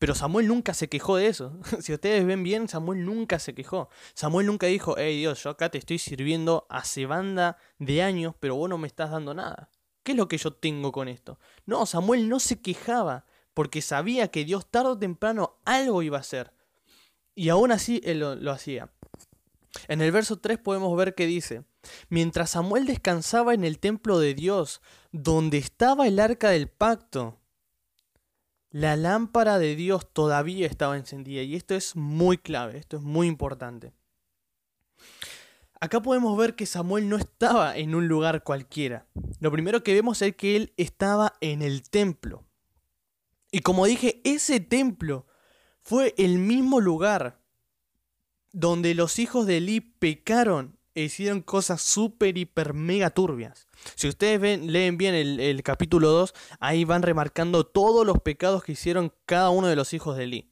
Pero 0.00 0.14
Samuel 0.14 0.48
nunca 0.48 0.72
se 0.72 0.88
quejó 0.88 1.16
de 1.16 1.26
eso. 1.26 1.60
si 1.80 1.92
ustedes 1.92 2.24
ven 2.24 2.42
bien, 2.42 2.68
Samuel 2.68 3.04
nunca 3.04 3.38
se 3.38 3.54
quejó. 3.54 3.90
Samuel 4.14 4.46
nunca 4.46 4.66
dijo, 4.66 4.94
hey 4.96 5.18
Dios, 5.18 5.42
yo 5.42 5.50
acá 5.50 5.68
te 5.68 5.76
estoy 5.76 5.98
sirviendo 5.98 6.66
hace 6.70 7.04
banda 7.04 7.58
de 7.78 8.02
años, 8.02 8.34
pero 8.40 8.56
vos 8.56 8.70
no 8.70 8.78
me 8.78 8.86
estás 8.86 9.10
dando 9.10 9.34
nada. 9.34 9.68
¿Qué 10.02 10.12
es 10.12 10.18
lo 10.18 10.26
que 10.26 10.38
yo 10.38 10.54
tengo 10.54 10.90
con 10.90 11.06
esto? 11.06 11.38
No, 11.66 11.84
Samuel 11.84 12.30
no 12.30 12.40
se 12.40 12.62
quejaba, 12.62 13.26
porque 13.52 13.82
sabía 13.82 14.28
que 14.28 14.46
Dios 14.46 14.70
tarde 14.70 14.88
o 14.88 14.98
temprano 14.98 15.58
algo 15.66 16.02
iba 16.02 16.16
a 16.16 16.22
hacer. 16.22 16.54
Y 17.34 17.50
aún 17.50 17.70
así 17.70 18.00
él 18.02 18.20
lo, 18.20 18.36
lo 18.36 18.52
hacía. 18.52 18.90
En 19.86 20.00
el 20.00 20.12
verso 20.12 20.38
3 20.38 20.56
podemos 20.60 20.96
ver 20.96 21.14
que 21.14 21.26
dice, 21.26 21.64
mientras 22.08 22.52
Samuel 22.52 22.86
descansaba 22.86 23.52
en 23.52 23.64
el 23.64 23.78
templo 23.78 24.18
de 24.18 24.32
Dios, 24.32 24.80
donde 25.12 25.58
estaba 25.58 26.08
el 26.08 26.20
arca 26.20 26.48
del 26.48 26.68
pacto, 26.68 27.39
la 28.70 28.96
lámpara 28.96 29.58
de 29.58 29.74
Dios 29.76 30.12
todavía 30.12 30.66
estaba 30.66 30.96
encendida 30.96 31.42
y 31.42 31.56
esto 31.56 31.74
es 31.74 31.96
muy 31.96 32.38
clave, 32.38 32.78
esto 32.78 32.96
es 32.96 33.02
muy 33.02 33.26
importante. 33.26 33.92
Acá 35.80 36.02
podemos 36.02 36.36
ver 36.36 36.54
que 36.54 36.66
Samuel 36.66 37.08
no 37.08 37.16
estaba 37.16 37.76
en 37.76 37.94
un 37.94 38.06
lugar 38.06 38.44
cualquiera. 38.44 39.06
Lo 39.40 39.50
primero 39.50 39.82
que 39.82 39.94
vemos 39.94 40.20
es 40.20 40.36
que 40.36 40.56
él 40.56 40.74
estaba 40.76 41.34
en 41.40 41.62
el 41.62 41.88
templo. 41.88 42.44
Y 43.50 43.60
como 43.60 43.86
dije, 43.86 44.20
ese 44.24 44.60
templo 44.60 45.26
fue 45.80 46.14
el 46.18 46.38
mismo 46.38 46.80
lugar 46.80 47.40
donde 48.52 48.94
los 48.94 49.18
hijos 49.18 49.46
de 49.46 49.56
Eli 49.56 49.80
pecaron 49.80 50.78
hicieron 50.94 51.42
cosas 51.42 51.82
súper, 51.82 52.36
hiper, 52.36 52.74
mega 52.74 53.10
turbias. 53.10 53.68
Si 53.94 54.08
ustedes 54.08 54.40
ven, 54.40 54.72
leen 54.72 54.98
bien 54.98 55.14
el, 55.14 55.62
capítulo 55.62 56.10
2, 56.10 56.34
ahí 56.58 56.84
van 56.84 57.02
remarcando 57.02 57.64
todos 57.64 58.06
los 58.06 58.20
pecados 58.20 58.62
que 58.62 58.72
hicieron 58.72 59.12
cada 59.26 59.50
uno 59.50 59.68
de 59.68 59.76
los 59.76 59.92
hijos 59.94 60.16
de 60.16 60.24
Eli. 60.24 60.50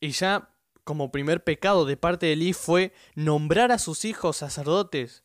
Y 0.00 0.10
ya 0.10 0.50
como 0.84 1.10
primer 1.10 1.42
pecado 1.42 1.84
de 1.84 1.96
parte 1.96 2.26
de 2.26 2.32
Eli 2.34 2.52
fue 2.52 2.92
nombrar 3.14 3.72
a 3.72 3.78
sus 3.78 4.04
hijos 4.04 4.36
sacerdotes. 4.36 5.24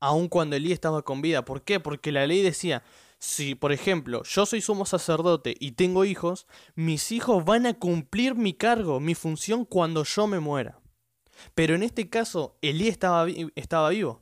Aun 0.00 0.28
cuando 0.28 0.56
Eli 0.56 0.72
estaba 0.72 1.02
con 1.02 1.22
vida. 1.22 1.44
¿Por 1.44 1.62
qué? 1.62 1.80
Porque 1.80 2.12
la 2.12 2.26
ley 2.26 2.42
decía, 2.42 2.84
si 3.18 3.54
por 3.54 3.72
ejemplo 3.72 4.22
yo 4.22 4.46
soy 4.46 4.60
sumo 4.60 4.86
sacerdote 4.86 5.54
y 5.58 5.72
tengo 5.72 6.04
hijos, 6.04 6.46
mis 6.74 7.12
hijos 7.12 7.44
van 7.44 7.66
a 7.66 7.74
cumplir 7.74 8.34
mi 8.34 8.54
cargo, 8.54 9.00
mi 9.00 9.14
función 9.14 9.64
cuando 9.64 10.04
yo 10.04 10.26
me 10.26 10.40
muera. 10.40 10.80
Pero 11.54 11.74
en 11.74 11.82
este 11.82 12.08
caso, 12.08 12.58
Elí 12.62 12.88
estaba, 12.88 13.26
estaba 13.54 13.90
vivo. 13.90 14.18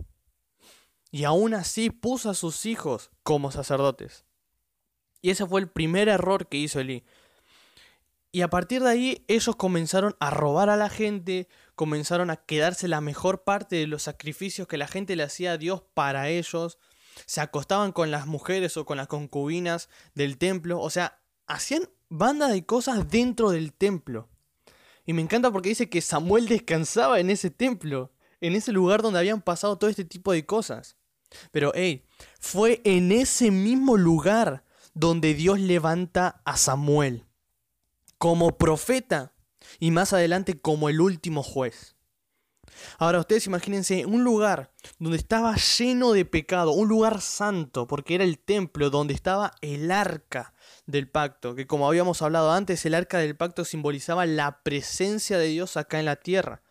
Y 1.10 1.24
aún 1.24 1.54
así 1.54 1.90
puso 1.90 2.30
a 2.30 2.34
sus 2.34 2.66
hijos 2.66 3.10
como 3.22 3.50
sacerdotes. 3.50 4.26
Y 5.22 5.30
ese 5.30 5.46
fue 5.46 5.60
el 5.60 5.68
primer 5.68 6.08
error 6.08 6.48
que 6.48 6.58
hizo 6.58 6.78
Elí. 6.80 7.04
Y 8.32 8.42
a 8.42 8.50
partir 8.50 8.82
de 8.82 8.90
ahí 8.90 9.24
ellos 9.28 9.56
comenzaron 9.56 10.14
a 10.20 10.30
robar 10.30 10.68
a 10.68 10.76
la 10.76 10.90
gente, 10.90 11.48
comenzaron 11.74 12.28
a 12.28 12.36
quedarse 12.36 12.86
la 12.86 13.00
mejor 13.00 13.44
parte 13.44 13.76
de 13.76 13.86
los 13.86 14.02
sacrificios 14.02 14.68
que 14.68 14.76
la 14.76 14.88
gente 14.88 15.16
le 15.16 15.22
hacía 15.22 15.52
a 15.52 15.58
Dios 15.58 15.82
para 15.94 16.28
ellos, 16.28 16.78
se 17.24 17.40
acostaban 17.40 17.92
con 17.92 18.10
las 18.10 18.26
mujeres 18.26 18.76
o 18.76 18.84
con 18.84 18.96
las 18.96 19.08
concubinas 19.08 19.88
del 20.14 20.38
templo, 20.38 20.80
o 20.80 20.90
sea, 20.90 21.20
hacían 21.46 21.88
banda 22.08 22.48
de 22.48 22.64
cosas 22.66 23.08
dentro 23.08 23.50
del 23.50 23.72
templo. 23.72 24.28
Y 25.06 25.12
me 25.12 25.22
encanta 25.22 25.50
porque 25.50 25.70
dice 25.70 25.88
que 25.88 26.00
Samuel 26.00 26.48
descansaba 26.48 27.20
en 27.20 27.30
ese 27.30 27.50
templo, 27.50 28.12
en 28.40 28.54
ese 28.54 28.72
lugar 28.72 29.02
donde 29.02 29.20
habían 29.20 29.40
pasado 29.40 29.78
todo 29.78 29.88
este 29.88 30.04
tipo 30.04 30.32
de 30.32 30.44
cosas. 30.44 30.96
Pero, 31.52 31.72
hey, 31.74 32.04
fue 32.40 32.80
en 32.84 33.12
ese 33.12 33.50
mismo 33.50 33.96
lugar 33.96 34.64
donde 34.94 35.34
Dios 35.34 35.60
levanta 35.60 36.42
a 36.44 36.56
Samuel 36.56 37.26
como 38.18 38.56
profeta 38.56 39.34
y 39.78 39.90
más 39.90 40.12
adelante 40.12 40.60
como 40.60 40.88
el 40.88 41.00
último 41.00 41.42
juez. 41.42 41.95
Ahora 42.98 43.20
ustedes 43.20 43.46
imagínense 43.46 44.06
un 44.06 44.24
lugar 44.24 44.72
donde 44.98 45.18
estaba 45.18 45.54
lleno 45.56 46.12
de 46.12 46.24
pecado, 46.24 46.72
un 46.72 46.88
lugar 46.88 47.20
santo, 47.20 47.86
porque 47.86 48.14
era 48.14 48.24
el 48.24 48.38
templo 48.38 48.90
donde 48.90 49.14
estaba 49.14 49.52
el 49.60 49.90
arca 49.90 50.54
del 50.86 51.08
pacto, 51.08 51.54
que 51.54 51.66
como 51.66 51.88
habíamos 51.88 52.22
hablado 52.22 52.52
antes, 52.52 52.84
el 52.86 52.94
arca 52.94 53.18
del 53.18 53.36
pacto 53.36 53.64
simbolizaba 53.64 54.26
la 54.26 54.62
presencia 54.62 55.38
de 55.38 55.48
Dios 55.48 55.76
acá 55.76 55.98
en 55.98 56.04
la 56.06 56.16
tierra. 56.16 56.62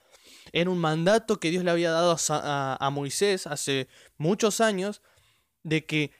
Era 0.51 0.69
un 0.69 0.79
mandato 0.79 1.39
que 1.39 1.51
Dios 1.51 1.63
le 1.63 1.71
había 1.71 1.91
dado 1.91 2.15
a, 2.29 2.89
Moisés 2.91 3.47
hace 3.47 3.87
muchos 4.17 4.61
años 4.61 5.01
de 5.63 5.85
que 5.85 6.11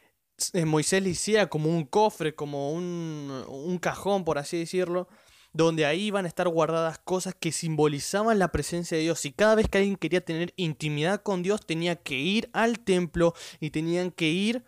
eh, 0.54 0.65
Moisés 0.65 1.01
le 1.01 1.10
hiciera 1.10 1.48
como 1.48 1.70
un 1.70 1.86
cofre, 1.86 2.36
como 2.36 2.74
un, 2.74 3.46
un 3.48 3.77
cajón, 3.77 4.25
por 4.25 4.38
así 4.38 4.58
decirlo, 4.58 5.08
donde 5.55 5.85
ahí 5.85 6.07
iban 6.07 6.25
a 6.25 6.27
estar 6.27 6.50
guardadas 6.50 7.00
cosas 7.00 7.33
que 7.33 7.53
simbolizaban 7.53 8.39
la 8.39 8.51
presencia 8.51 8.97
de 8.97 9.03
Dios. 9.03 9.24
Y 9.24 9.31
cada 9.31 9.55
vez 9.55 9.69
que 9.69 9.77
alguien 9.77 9.95
quería 9.95 10.19
tener 10.19 10.53
intimidad 10.57 11.24
con 11.24 11.43
Dios, 11.43 11.65
tenía 11.65 11.95
que 11.95 12.15
ir 12.15 12.50
al 12.51 12.79
templo 12.79 13.33
y 13.62 13.69
tenían 13.69 14.12
que 14.12 14.27
ir 14.27 14.65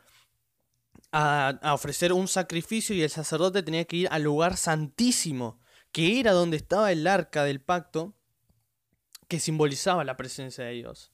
a, 1.11 1.59
ofrecer 1.73 2.13
un 2.13 2.29
sacrificio 2.29 2.95
y 2.95 3.01
el 3.01 3.09
sacerdote 3.09 3.63
tenía 3.63 3.83
que 3.83 3.97
ir 3.97 4.07
al 4.11 4.23
lugar 4.23 4.55
santísimo, 4.55 5.59
que 5.91 6.21
era 6.21 6.31
donde 6.31 6.55
estaba 6.55 6.89
el 6.93 7.05
arca 7.05 7.43
del 7.43 7.59
pacto, 7.59 8.15
que 9.27 9.41
simbolizaba 9.41 10.05
la 10.05 10.15
presencia 10.15 10.63
de 10.63 10.71
Dios. 10.71 11.11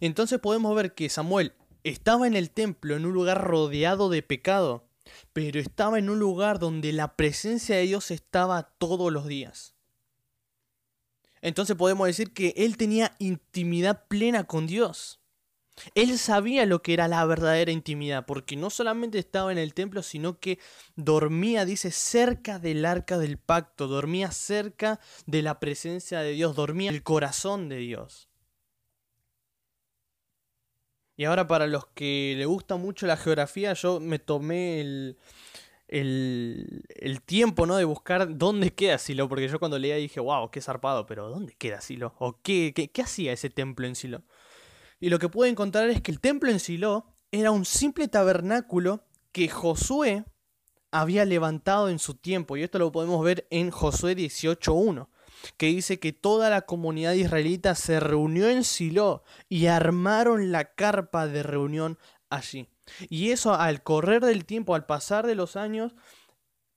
entonces 0.00 0.40
podemos 0.40 0.74
ver 0.74 0.92
que 0.94 1.08
Samuel 1.08 1.54
estaba 1.84 2.26
en 2.26 2.34
el 2.34 2.50
templo 2.50 2.96
en 2.96 3.06
un 3.06 3.12
lugar 3.12 3.44
rodeado 3.44 4.08
de 4.08 4.24
pecado 4.24 4.87
pero 5.32 5.60
estaba 5.60 5.98
en 5.98 6.10
un 6.10 6.18
lugar 6.18 6.58
donde 6.58 6.92
la 6.92 7.16
presencia 7.16 7.76
de 7.76 7.82
Dios 7.82 8.10
estaba 8.10 8.62
todos 8.78 9.12
los 9.12 9.26
días. 9.26 9.74
Entonces 11.40 11.76
podemos 11.76 12.06
decir 12.06 12.32
que 12.32 12.54
él 12.56 12.76
tenía 12.76 13.14
intimidad 13.18 14.06
plena 14.08 14.44
con 14.44 14.66
Dios. 14.66 15.20
Él 15.94 16.18
sabía 16.18 16.66
lo 16.66 16.82
que 16.82 16.92
era 16.92 17.06
la 17.06 17.24
verdadera 17.24 17.70
intimidad, 17.70 18.26
porque 18.26 18.56
no 18.56 18.70
solamente 18.70 19.18
estaba 19.18 19.52
en 19.52 19.58
el 19.58 19.74
templo, 19.74 20.02
sino 20.02 20.38
que 20.40 20.58
dormía, 20.96 21.64
dice, 21.64 21.90
cerca 21.90 22.58
del 22.58 22.84
arca 22.84 23.18
del 23.18 23.38
pacto, 23.38 23.86
dormía 23.86 24.32
cerca 24.32 24.98
de 25.26 25.42
la 25.42 25.60
presencia 25.60 26.20
de 26.20 26.32
Dios, 26.32 26.56
dormía 26.56 26.90
en 26.90 26.96
el 26.96 27.02
corazón 27.02 27.68
de 27.68 27.76
Dios. 27.76 28.27
Y 31.18 31.24
ahora 31.24 31.48
para 31.48 31.66
los 31.66 31.84
que 31.88 32.34
le 32.38 32.46
gusta 32.46 32.76
mucho 32.76 33.04
la 33.04 33.16
geografía, 33.16 33.72
yo 33.72 33.98
me 33.98 34.20
tomé 34.20 34.80
el, 34.80 35.18
el, 35.88 37.22
tiempo 37.26 37.66
¿no? 37.66 37.76
de 37.76 37.82
buscar 37.82 38.38
dónde 38.38 38.72
queda 38.72 38.98
Silo, 38.98 39.28
porque 39.28 39.48
yo 39.48 39.58
cuando 39.58 39.80
leía 39.80 39.96
dije, 39.96 40.20
wow, 40.20 40.48
qué 40.52 40.60
zarpado, 40.60 41.06
pero 41.06 41.28
¿dónde 41.28 41.56
queda 41.58 41.80
Silo? 41.80 42.14
¿O 42.20 42.40
qué, 42.40 42.72
qué, 42.72 42.92
qué 42.92 43.02
hacía 43.02 43.32
ese 43.32 43.50
templo 43.50 43.84
en 43.88 43.96
Silo? 43.96 44.22
Y 45.00 45.08
lo 45.08 45.18
que 45.18 45.28
pude 45.28 45.48
encontrar 45.48 45.90
es 45.90 46.00
que 46.00 46.12
el 46.12 46.20
templo 46.20 46.52
en 46.52 46.60
Silo 46.60 47.12
era 47.32 47.50
un 47.50 47.64
simple 47.64 48.06
tabernáculo 48.06 49.02
que 49.32 49.48
Josué 49.48 50.24
había 50.92 51.24
levantado 51.24 51.88
en 51.88 51.98
su 51.98 52.14
tiempo, 52.14 52.56
y 52.56 52.62
esto 52.62 52.78
lo 52.78 52.92
podemos 52.92 53.24
ver 53.24 53.48
en 53.50 53.72
Josué 53.72 54.16
18.1 54.16 55.08
que 55.56 55.66
dice 55.66 55.98
que 55.98 56.12
toda 56.12 56.50
la 56.50 56.62
comunidad 56.62 57.12
israelita 57.12 57.74
se 57.74 58.00
reunió 58.00 58.48
en 58.48 58.64
Silo 58.64 59.22
y 59.48 59.66
armaron 59.66 60.52
la 60.52 60.74
carpa 60.74 61.26
de 61.26 61.42
reunión 61.42 61.98
allí. 62.30 62.68
Y 63.08 63.30
eso 63.30 63.54
al 63.54 63.82
correr 63.82 64.24
del 64.24 64.44
tiempo, 64.44 64.74
al 64.74 64.86
pasar 64.86 65.26
de 65.26 65.34
los 65.34 65.56
años, 65.56 65.94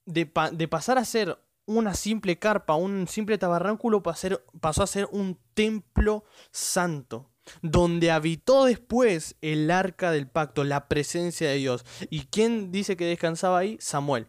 de, 0.05 0.25
pasar 0.25 0.97
a 0.97 1.05
ser 1.05 1.39
una 1.65 1.93
simple 1.93 2.37
carpa, 2.39 2.75
un 2.75 3.07
simple 3.07 3.37
tabernáculo, 3.37 4.03
pasó 4.03 4.83
a 4.83 4.87
ser 4.87 5.07
un 5.11 5.39
templo 5.53 6.25
santo, 6.51 7.31
donde 7.61 8.11
habitó 8.11 8.65
después 8.65 9.35
el 9.41 9.71
arca 9.71 10.11
del 10.11 10.27
pacto, 10.27 10.63
la 10.63 10.87
presencia 10.87 11.49
de 11.49 11.55
Dios. 11.55 11.85
¿Y 12.09 12.25
quién 12.25 12.71
dice 12.71 12.97
que 12.97 13.05
descansaba 13.05 13.59
ahí? 13.59 13.77
Samuel. 13.79 14.27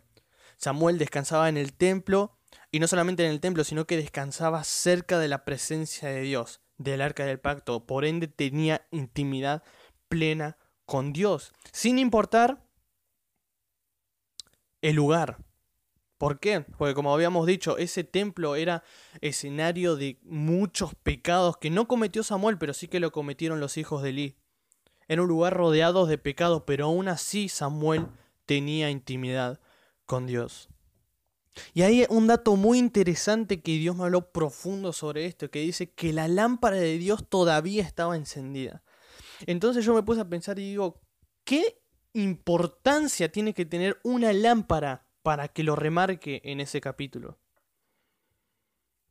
Samuel 0.57 0.99
descansaba 0.99 1.49
en 1.49 1.57
el 1.57 1.73
templo 1.73 2.39
y 2.73 2.81
no 2.81 2.88
solamente 2.88 3.25
en 3.25 3.31
el 3.31 3.41
templo, 3.41 3.64
sino 3.64 3.87
que 3.87 3.99
descansaba 3.99 4.64
cerca 4.64 5.19
de 5.19 5.29
la 5.29 5.45
presencia 5.45 6.09
de 6.09 6.23
Dios, 6.23 6.61
del 6.79 7.02
arca 7.02 7.26
del 7.26 7.38
pacto. 7.38 7.87
Por 7.87 8.07
ende 8.07 8.29
tenía 8.29 8.88
intimidad 8.91 9.62
plena 10.09 10.57
con 10.87 11.12
Dios, 11.12 11.52
sin 11.71 11.99
importar 11.99 12.64
el 14.81 14.97
lugar. 14.97 15.37
¿Por 16.17 16.41
qué? 16.41 16.61
Porque 16.61 16.95
como 16.95 17.12
habíamos 17.12 17.47
dicho, 17.47 17.76
ese 17.76 18.05
templo 18.05 18.57
era 18.57 18.85
escenario 19.21 19.97
de 19.97 20.19
muchos 20.23 20.95
pecados 20.95 21.59
que 21.59 21.69
no 21.69 21.87
cometió 21.87 22.23
Samuel, 22.23 22.57
pero 22.57 22.73
sí 22.73 22.88
que 22.88 23.00
lo 23.00 23.12
cometieron 23.12 23.61
los 23.61 23.76
hijos 23.76 24.02
de 24.02 24.11
Eli. 24.11 24.37
Era 25.09 25.23
un 25.23 25.29
lugar 25.29 25.52
rodeado 25.52 26.07
de 26.07 26.17
pecados, 26.17 26.62
pero 26.67 26.87
aún 26.87 27.09
así 27.09 27.50
Samuel 27.50 28.07
tenía 28.47 28.88
intimidad 28.88 29.61
con 30.07 30.26
Dios. 30.26 30.71
Y 31.75 31.82
hay 31.82 32.06
un 32.09 32.26
dato 32.26 32.56
muy 32.56 32.78
interesante 32.78 33.61
que 33.61 33.73
Dios 33.73 33.97
me 33.97 34.04
habló 34.04 34.32
profundo 34.32 34.92
sobre 34.92 35.26
esto, 35.26 35.50
que 35.50 35.61
dice 35.61 35.90
que 35.90 36.12
la 36.12 36.28
lámpara 36.28 36.76
de 36.76 36.99
Dios 36.99 37.28
todavía 37.28 37.82
estaba 37.82 38.16
encendida. 38.16 38.82
Entonces 39.47 39.85
yo 39.85 39.94
me 39.94 40.02
puse 40.02 40.21
a 40.21 40.28
pensar 40.28 40.59
y 40.59 40.71
digo, 40.71 41.00
¿qué 41.44 41.80
importancia 42.14 43.30
tiene 43.30 43.54
que 43.54 43.66
tener 43.66 43.99
una 44.02 44.32
lámpara 44.32 45.06
para 45.23 45.49
que 45.49 45.62
lo 45.62 45.76
remarque 45.76 46.40
en 46.44 46.61
ese 46.61 46.80
capítulo? 46.80 47.38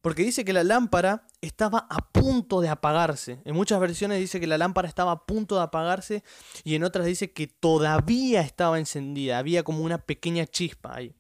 Porque 0.02 0.24
dice 0.24 0.44
que 0.44 0.54
la 0.54 0.64
lámpara 0.64 1.28
estaba 1.42 1.86
a 1.90 2.10
punto 2.12 2.60
de 2.60 2.70
apagarse. 2.70 3.40
En 3.46 3.54
muchas 3.56 3.80
versiones 3.80 4.20
dice 4.20 4.40
que 4.40 4.48
la 4.48 4.58
lámpara 4.58 4.88
estaba 4.88 5.12
a 5.12 5.26
punto 5.28 5.58
de 5.58 5.62
apagarse 5.62 6.24
y 6.64 6.74
en 6.74 6.84
otras 6.84 7.06
dice 7.06 7.32
que 7.32 7.46
todavía 7.46 8.42
estaba 8.42 8.80
encendida. 8.80 9.38
Había 9.38 9.62
como 9.62 9.84
una 9.84 10.00
pequeña 10.00 10.48
chispa 10.48 10.96
ahí. 10.96 11.16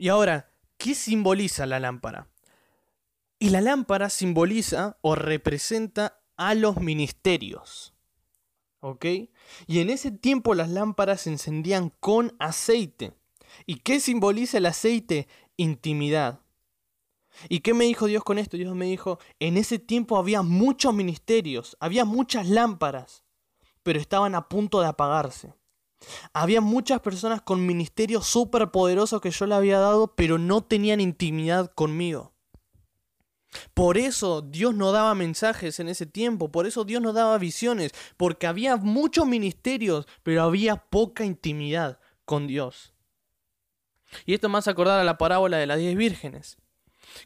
Y 0.00 0.08
ahora, 0.08 0.50
¿qué 0.78 0.94
simboliza 0.94 1.66
la 1.66 1.78
lámpara? 1.78 2.26
Y 3.38 3.50
la 3.50 3.60
lámpara 3.60 4.08
simboliza 4.08 4.96
o 5.02 5.14
representa 5.14 6.22
a 6.38 6.54
los 6.54 6.78
ministerios. 6.78 7.92
¿Ok? 8.80 9.04
Y 9.66 9.80
en 9.80 9.90
ese 9.90 10.10
tiempo 10.10 10.54
las 10.54 10.70
lámparas 10.70 11.20
se 11.20 11.30
encendían 11.32 11.90
con 12.00 12.34
aceite. 12.38 13.12
¿Y 13.66 13.80
qué 13.80 14.00
simboliza 14.00 14.56
el 14.56 14.64
aceite? 14.64 15.28
Intimidad. 15.58 16.40
¿Y 17.50 17.60
qué 17.60 17.74
me 17.74 17.84
dijo 17.84 18.06
Dios 18.06 18.24
con 18.24 18.38
esto? 18.38 18.56
Dios 18.56 18.74
me 18.74 18.86
dijo, 18.86 19.18
en 19.38 19.58
ese 19.58 19.78
tiempo 19.78 20.16
había 20.16 20.40
muchos 20.40 20.94
ministerios, 20.94 21.76
había 21.78 22.06
muchas 22.06 22.48
lámparas, 22.48 23.22
pero 23.82 24.00
estaban 24.00 24.34
a 24.34 24.48
punto 24.48 24.80
de 24.80 24.86
apagarse. 24.86 25.52
Había 26.32 26.60
muchas 26.60 27.00
personas 27.00 27.42
con 27.42 27.66
ministerios 27.66 28.26
súper 28.26 28.70
poderosos 28.70 29.20
que 29.20 29.30
yo 29.30 29.46
le 29.46 29.54
había 29.54 29.78
dado, 29.78 30.14
pero 30.14 30.38
no 30.38 30.62
tenían 30.62 31.00
intimidad 31.00 31.70
conmigo. 31.72 32.32
Por 33.74 33.98
eso 33.98 34.42
Dios 34.42 34.74
no 34.74 34.92
daba 34.92 35.14
mensajes 35.14 35.80
en 35.80 35.88
ese 35.88 36.06
tiempo, 36.06 36.52
por 36.52 36.66
eso 36.66 36.84
Dios 36.84 37.02
no 37.02 37.12
daba 37.12 37.36
visiones, 37.38 37.92
porque 38.16 38.46
había 38.46 38.76
muchos 38.76 39.26
ministerios, 39.26 40.06
pero 40.22 40.42
había 40.42 40.76
poca 40.76 41.24
intimidad 41.24 41.98
con 42.24 42.46
Dios. 42.46 42.94
Y 44.24 44.34
esto 44.34 44.48
hace 44.56 44.70
acordar 44.70 45.00
a 45.00 45.04
la 45.04 45.18
parábola 45.18 45.56
de 45.56 45.66
las 45.66 45.78
diez 45.78 45.96
vírgenes, 45.96 46.58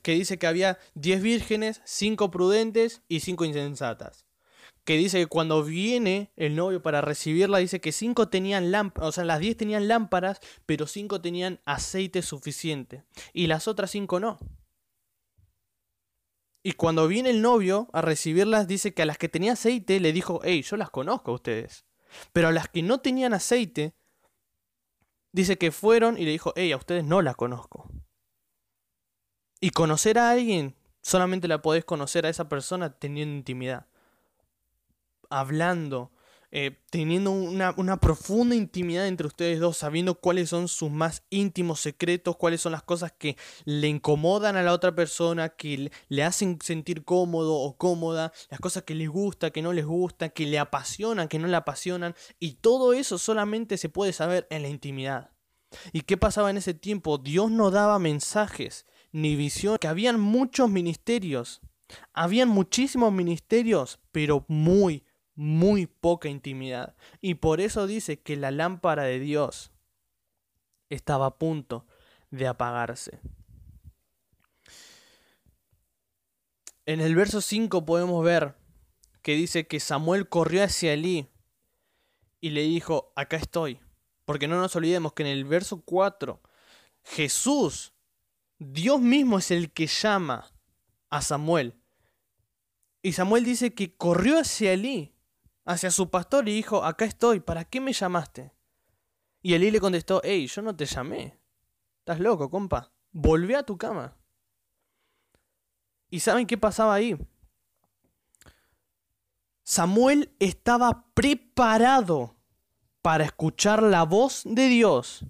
que 0.02 0.12
dice 0.12 0.38
que 0.38 0.46
había 0.46 0.78
diez 0.94 1.22
vírgenes, 1.22 1.82
cinco 1.84 2.30
prudentes 2.30 3.02
y 3.06 3.20
cinco 3.20 3.44
insensatas 3.44 4.23
que 4.84 4.96
dice 4.96 5.18
que 5.18 5.26
cuando 5.26 5.64
viene 5.64 6.32
el 6.36 6.56
novio 6.56 6.82
para 6.82 7.00
recibirla, 7.00 7.58
dice 7.58 7.80
que 7.80 7.92
cinco 7.92 8.28
tenían 8.28 8.70
lámparas, 8.70 9.08
o 9.08 9.12
sea, 9.12 9.24
las 9.24 9.40
diez 9.40 9.56
tenían 9.56 9.88
lámparas, 9.88 10.40
pero 10.66 10.86
cinco 10.86 11.20
tenían 11.20 11.60
aceite 11.64 12.22
suficiente, 12.22 13.04
y 13.32 13.46
las 13.46 13.66
otras 13.66 13.90
cinco 13.90 14.20
no. 14.20 14.38
Y 16.62 16.72
cuando 16.72 17.08
viene 17.08 17.28
el 17.30 17.42
novio 17.42 17.88
a 17.92 18.00
recibirlas, 18.00 18.66
dice 18.66 18.94
que 18.94 19.02
a 19.02 19.06
las 19.06 19.18
que 19.18 19.28
tenía 19.28 19.52
aceite 19.52 20.00
le 20.00 20.14
dijo, 20.14 20.40
hey, 20.44 20.62
yo 20.62 20.78
las 20.78 20.88
conozco 20.88 21.30
a 21.30 21.34
ustedes. 21.34 21.84
Pero 22.32 22.48
a 22.48 22.52
las 22.52 22.68
que 22.68 22.82
no 22.82 23.00
tenían 23.00 23.34
aceite, 23.34 23.94
dice 25.32 25.58
que 25.58 25.72
fueron 25.72 26.16
y 26.16 26.24
le 26.24 26.30
dijo, 26.30 26.54
hey, 26.56 26.72
a 26.72 26.78
ustedes 26.78 27.04
no 27.04 27.20
las 27.20 27.36
conozco. 27.36 27.90
Y 29.60 29.70
conocer 29.70 30.18
a 30.18 30.30
alguien, 30.30 30.74
solamente 31.02 31.48
la 31.48 31.60
podés 31.60 31.84
conocer 31.84 32.24
a 32.24 32.30
esa 32.30 32.48
persona 32.48 32.98
teniendo 32.98 33.36
intimidad. 33.36 33.86
Hablando, 35.36 36.12
eh, 36.56 36.78
teniendo 36.88 37.32
una, 37.32 37.74
una, 37.76 37.98
profunda 37.98 38.54
intimidad 38.54 39.08
entre 39.08 39.26
ustedes 39.26 39.58
dos, 39.58 39.78
sabiendo 39.78 40.20
cuáles 40.20 40.50
son 40.50 40.68
sus 40.68 40.88
más 40.88 41.24
íntimos 41.28 41.80
secretos, 41.80 42.36
cuáles 42.36 42.60
son 42.60 42.70
las 42.70 42.84
cosas 42.84 43.10
que 43.10 43.36
le 43.64 43.88
incomodan 43.88 44.54
a 44.54 44.62
la 44.62 44.72
otra 44.72 44.94
persona, 44.94 45.48
que 45.48 45.90
le 46.08 46.22
hacen 46.22 46.60
sentir 46.62 47.04
cómodo 47.04 47.56
o 47.56 47.76
cómoda, 47.76 48.32
las 48.50 48.60
cosas 48.60 48.84
que 48.84 48.94
les 48.94 49.08
gusta, 49.08 49.50
que 49.50 49.62
no 49.62 49.72
les 49.72 49.84
gusta, 49.84 50.28
que 50.28 50.46
le 50.46 50.60
apasionan, 50.60 51.26
que 51.26 51.40
no 51.40 51.48
le 51.48 51.56
apasionan, 51.56 52.14
y 52.38 52.52
todo 52.52 52.92
eso 52.92 53.18
solamente 53.18 53.76
se 53.76 53.88
puede 53.88 54.12
saber 54.12 54.46
en 54.50 54.62
la 54.62 54.68
intimidad. 54.68 55.32
¿Y 55.92 56.02
qué 56.02 56.16
pasaba 56.16 56.50
en 56.50 56.58
ese 56.58 56.72
tiempo? 56.72 57.18
Dios 57.18 57.50
no 57.50 57.72
daba 57.72 57.98
mensajes 57.98 58.86
ni 59.10 59.34
visión, 59.34 59.76
que 59.80 59.88
habían 59.88 60.20
muchos 60.20 60.70
ministerios, 60.70 61.62
habían 62.12 62.48
muchísimos 62.48 63.12
ministerios, 63.12 63.98
pero 64.12 64.44
muy, 64.46 65.02
muy 65.34 65.86
poca 65.86 66.28
intimidad. 66.28 66.94
Y 67.20 67.34
por 67.34 67.60
eso 67.60 67.86
dice 67.86 68.20
que 68.20 68.36
la 68.36 68.50
lámpara 68.50 69.04
de 69.04 69.18
Dios 69.18 69.72
estaba 70.90 71.26
a 71.26 71.38
punto 71.38 71.86
de 72.30 72.46
apagarse. 72.46 73.20
En 76.86 77.00
el 77.00 77.14
verso 77.14 77.40
5 77.40 77.84
podemos 77.84 78.22
ver 78.24 78.54
que 79.22 79.34
dice 79.34 79.66
que 79.66 79.80
Samuel 79.80 80.28
corrió 80.28 80.64
hacia 80.64 80.92
Elí 80.92 81.28
y 82.40 82.50
le 82.50 82.62
dijo, 82.62 83.12
acá 83.16 83.36
estoy. 83.36 83.80
Porque 84.26 84.48
no 84.48 84.60
nos 84.60 84.76
olvidemos 84.76 85.12
que 85.12 85.22
en 85.22 85.30
el 85.30 85.44
verso 85.44 85.82
4 85.82 86.40
Jesús, 87.04 87.92
Dios 88.58 89.00
mismo 89.00 89.38
es 89.38 89.50
el 89.50 89.72
que 89.72 89.86
llama 89.86 90.50
a 91.10 91.22
Samuel. 91.22 91.74
Y 93.02 93.12
Samuel 93.12 93.44
dice 93.44 93.74
que 93.74 93.94
corrió 93.94 94.38
hacia 94.38 94.72
Elí 94.72 95.13
hacia 95.64 95.90
su 95.90 96.10
pastor 96.10 96.48
y 96.48 96.54
dijo, 96.54 96.84
acá 96.84 97.04
estoy, 97.04 97.40
¿para 97.40 97.64
qué 97.64 97.80
me 97.80 97.92
llamaste? 97.92 98.52
Y 99.42 99.54
Elí 99.54 99.70
le 99.70 99.80
contestó, 99.80 100.20
hey, 100.24 100.46
yo 100.46 100.62
no 100.62 100.74
te 100.74 100.86
llamé. 100.86 101.38
Estás 101.98 102.20
loco, 102.20 102.50
compa. 102.50 102.92
Volvé 103.12 103.56
a 103.56 103.62
tu 103.62 103.76
cama. 103.76 104.16
¿Y 106.10 106.20
saben 106.20 106.46
qué 106.46 106.56
pasaba 106.56 106.94
ahí? 106.94 107.16
Samuel 109.62 110.34
estaba 110.38 111.06
preparado 111.14 112.36
para 113.02 113.24
escuchar 113.24 113.82
la 113.82 114.04
voz 114.04 114.42
de 114.44 114.68
Dios, 114.68 115.26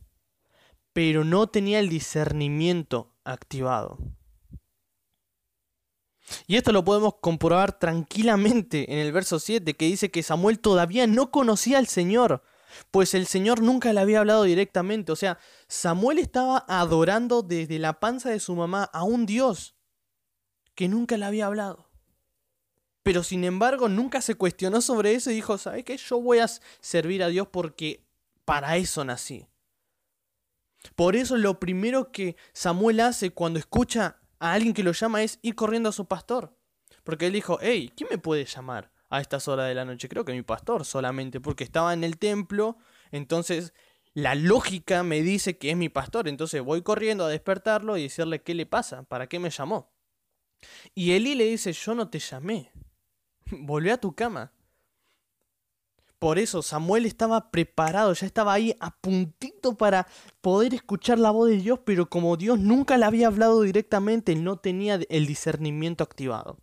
pero 0.92 1.24
no 1.24 1.46
tenía 1.46 1.78
el 1.80 1.88
discernimiento 1.88 3.16
activado. 3.24 3.98
Y 6.46 6.56
esto 6.56 6.72
lo 6.72 6.84
podemos 6.84 7.14
comprobar 7.20 7.78
tranquilamente 7.78 8.92
en 8.92 8.98
el 8.98 9.12
verso 9.12 9.38
7, 9.38 9.74
que 9.74 9.86
dice 9.86 10.10
que 10.10 10.22
Samuel 10.22 10.58
todavía 10.58 11.06
no 11.06 11.30
conocía 11.30 11.78
al 11.78 11.86
Señor, 11.86 12.42
pues 12.90 13.14
el 13.14 13.26
Señor 13.26 13.60
nunca 13.60 13.92
le 13.92 14.00
había 14.00 14.20
hablado 14.20 14.44
directamente. 14.44 15.12
O 15.12 15.16
sea, 15.16 15.38
Samuel 15.68 16.18
estaba 16.18 16.64
adorando 16.68 17.42
desde 17.42 17.78
la 17.78 18.00
panza 18.00 18.30
de 18.30 18.40
su 18.40 18.54
mamá 18.54 18.84
a 18.84 19.04
un 19.04 19.26
Dios 19.26 19.74
que 20.74 20.88
nunca 20.88 21.16
le 21.16 21.24
había 21.24 21.46
hablado. 21.46 21.88
Pero 23.02 23.22
sin 23.22 23.44
embargo, 23.44 23.88
nunca 23.88 24.22
se 24.22 24.34
cuestionó 24.34 24.80
sobre 24.80 25.14
eso 25.14 25.30
y 25.30 25.34
dijo, 25.34 25.58
¿sabes 25.58 25.84
qué? 25.84 25.96
Yo 25.98 26.20
voy 26.20 26.38
a 26.38 26.48
servir 26.80 27.22
a 27.22 27.28
Dios 27.28 27.46
porque 27.50 28.02
para 28.44 28.76
eso 28.76 29.04
nací. 29.04 29.46
Por 30.96 31.16
eso 31.16 31.36
lo 31.36 31.60
primero 31.60 32.12
que 32.12 32.36
Samuel 32.52 33.00
hace 33.00 33.30
cuando 33.30 33.58
escucha 33.58 34.20
a 34.44 34.52
alguien 34.52 34.74
que 34.74 34.82
lo 34.82 34.92
llama 34.92 35.22
es 35.22 35.38
ir 35.40 35.54
corriendo 35.54 35.88
a 35.88 35.92
su 35.92 36.06
pastor. 36.06 36.54
Porque 37.02 37.26
él 37.26 37.32
dijo, 37.32 37.58
hey, 37.62 37.90
¿quién 37.96 38.08
me 38.10 38.18
puede 38.18 38.44
llamar 38.44 38.92
a 39.08 39.22
estas 39.22 39.48
horas 39.48 39.68
de 39.68 39.74
la 39.74 39.86
noche? 39.86 40.06
Creo 40.06 40.26
que 40.26 40.32
mi 40.32 40.42
pastor 40.42 40.84
solamente, 40.84 41.40
porque 41.40 41.64
estaba 41.64 41.94
en 41.94 42.04
el 42.04 42.18
templo, 42.18 42.76
entonces 43.10 43.72
la 44.12 44.34
lógica 44.34 45.02
me 45.02 45.22
dice 45.22 45.56
que 45.56 45.70
es 45.70 45.76
mi 45.78 45.88
pastor, 45.88 46.28
entonces 46.28 46.62
voy 46.62 46.82
corriendo 46.82 47.24
a 47.24 47.30
despertarlo 47.30 47.96
y 47.96 48.02
decirle 48.02 48.42
qué 48.42 48.54
le 48.54 48.66
pasa, 48.66 49.04
para 49.04 49.28
qué 49.28 49.38
me 49.38 49.48
llamó. 49.48 49.94
Y 50.94 51.12
Elí 51.12 51.34
le 51.34 51.44
dice, 51.44 51.72
yo 51.72 51.94
no 51.94 52.10
te 52.10 52.18
llamé, 52.18 52.70
volvé 53.50 53.92
a 53.92 53.98
tu 53.98 54.14
cama. 54.14 54.52
Por 56.24 56.38
eso 56.38 56.62
Samuel 56.62 57.04
estaba 57.04 57.50
preparado, 57.50 58.14
ya 58.14 58.24
estaba 58.24 58.54
ahí 58.54 58.74
a 58.80 58.96
puntito 58.98 59.76
para 59.76 60.06
poder 60.40 60.72
escuchar 60.72 61.18
la 61.18 61.30
voz 61.30 61.50
de 61.50 61.58
Dios, 61.58 61.80
pero 61.84 62.08
como 62.08 62.38
Dios 62.38 62.58
nunca 62.58 62.96
le 62.96 63.04
había 63.04 63.26
hablado 63.26 63.60
directamente, 63.60 64.34
no 64.34 64.56
tenía 64.56 64.98
el 65.10 65.26
discernimiento 65.26 66.02
activado. 66.02 66.56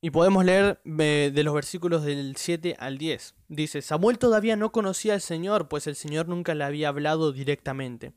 Y 0.00 0.10
podemos 0.10 0.44
leer 0.44 0.80
eh, 0.98 1.30
de 1.32 1.44
los 1.44 1.54
versículos 1.54 2.02
del 2.02 2.34
7 2.36 2.74
al 2.76 2.98
10. 2.98 3.36
Dice, 3.46 3.82
Samuel 3.82 4.18
todavía 4.18 4.56
no 4.56 4.72
conocía 4.72 5.14
al 5.14 5.20
Señor, 5.20 5.68
pues 5.68 5.86
el 5.86 5.94
Señor 5.94 6.26
nunca 6.26 6.56
le 6.56 6.64
había 6.64 6.88
hablado 6.88 7.30
directamente. 7.30 8.14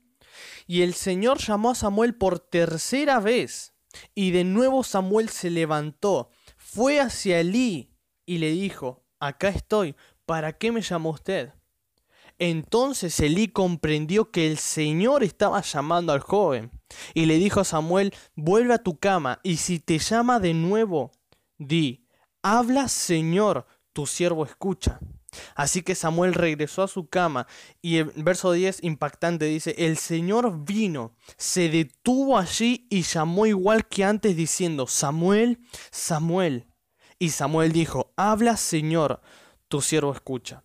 Y 0.66 0.82
el 0.82 0.96
Señor 0.96 1.38
llamó 1.38 1.70
a 1.70 1.76
Samuel 1.76 2.16
por 2.16 2.40
tercera 2.40 3.20
vez, 3.20 3.76
y 4.16 4.32
de 4.32 4.46
nuevo 4.46 4.84
Samuel 4.84 5.30
se 5.30 5.52
levantó, 5.52 6.32
fue 6.58 7.00
hacia 7.00 7.40
Elí 7.40 7.94
y 8.26 8.40
le 8.40 8.50
dijo, 8.50 9.04
acá 9.20 9.50
estoy, 9.50 9.96
¿para 10.26 10.54
qué 10.54 10.72
me 10.72 10.82
llamó 10.82 11.12
usted? 11.12 11.54
Entonces 12.40 13.20
Elí 13.20 13.48
comprendió 13.48 14.32
que 14.32 14.48
el 14.48 14.58
Señor 14.58 15.24
estaba 15.24 15.62
llamando 15.62 16.14
al 16.14 16.20
joven 16.20 16.72
y 17.14 17.26
le 17.26 17.38
dijo 17.38 17.60
a 17.60 17.66
Samuel, 17.66 18.14
vuelve 18.36 18.76
a 18.76 18.84
tu 18.84 19.00
cama 19.00 19.40
y 19.44 19.58
si 19.58 19.80
te 19.80 19.98
llama 19.98 20.40
de 20.40 20.54
nuevo, 20.54 21.12
di, 21.58 22.06
habla 22.44 22.90
Señor, 22.90 23.66
tu 23.92 24.06
siervo 24.06 24.46
escucha. 24.46 25.00
Así 25.56 25.82
que 25.82 25.96
Samuel 25.96 26.34
regresó 26.34 26.84
a 26.84 26.88
su 26.88 27.08
cama 27.08 27.48
y 27.82 27.98
el 27.98 28.12
verso 28.16 28.52
10 28.52 28.84
impactante 28.84 29.46
dice, 29.46 29.76
el 29.78 29.98
Señor 29.98 30.64
vino, 30.64 31.16
se 31.38 31.70
detuvo 31.70 32.38
allí 32.38 32.88
y 32.90 33.02
llamó 33.02 33.46
igual 33.46 33.88
que 33.88 34.04
antes 34.04 34.36
diciendo, 34.36 34.88
Samuel, 34.88 35.60
Samuel. 35.92 36.68
Y 37.20 37.30
Samuel 37.30 37.72
dijo, 37.72 38.14
habla 38.16 38.58
Señor, 38.58 39.22
tu 39.68 39.82
siervo 39.82 40.12
escucha. 40.12 40.64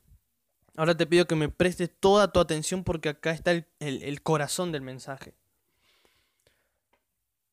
Ahora 0.76 0.96
te 0.96 1.06
pido 1.06 1.26
que 1.26 1.34
me 1.34 1.48
prestes 1.48 1.90
toda 1.98 2.32
tu 2.32 2.40
atención 2.40 2.84
porque 2.84 3.10
acá 3.10 3.32
está 3.32 3.52
el, 3.52 4.22
corazón 4.22 4.72
del 4.72 4.82
mensaje. 4.82 5.34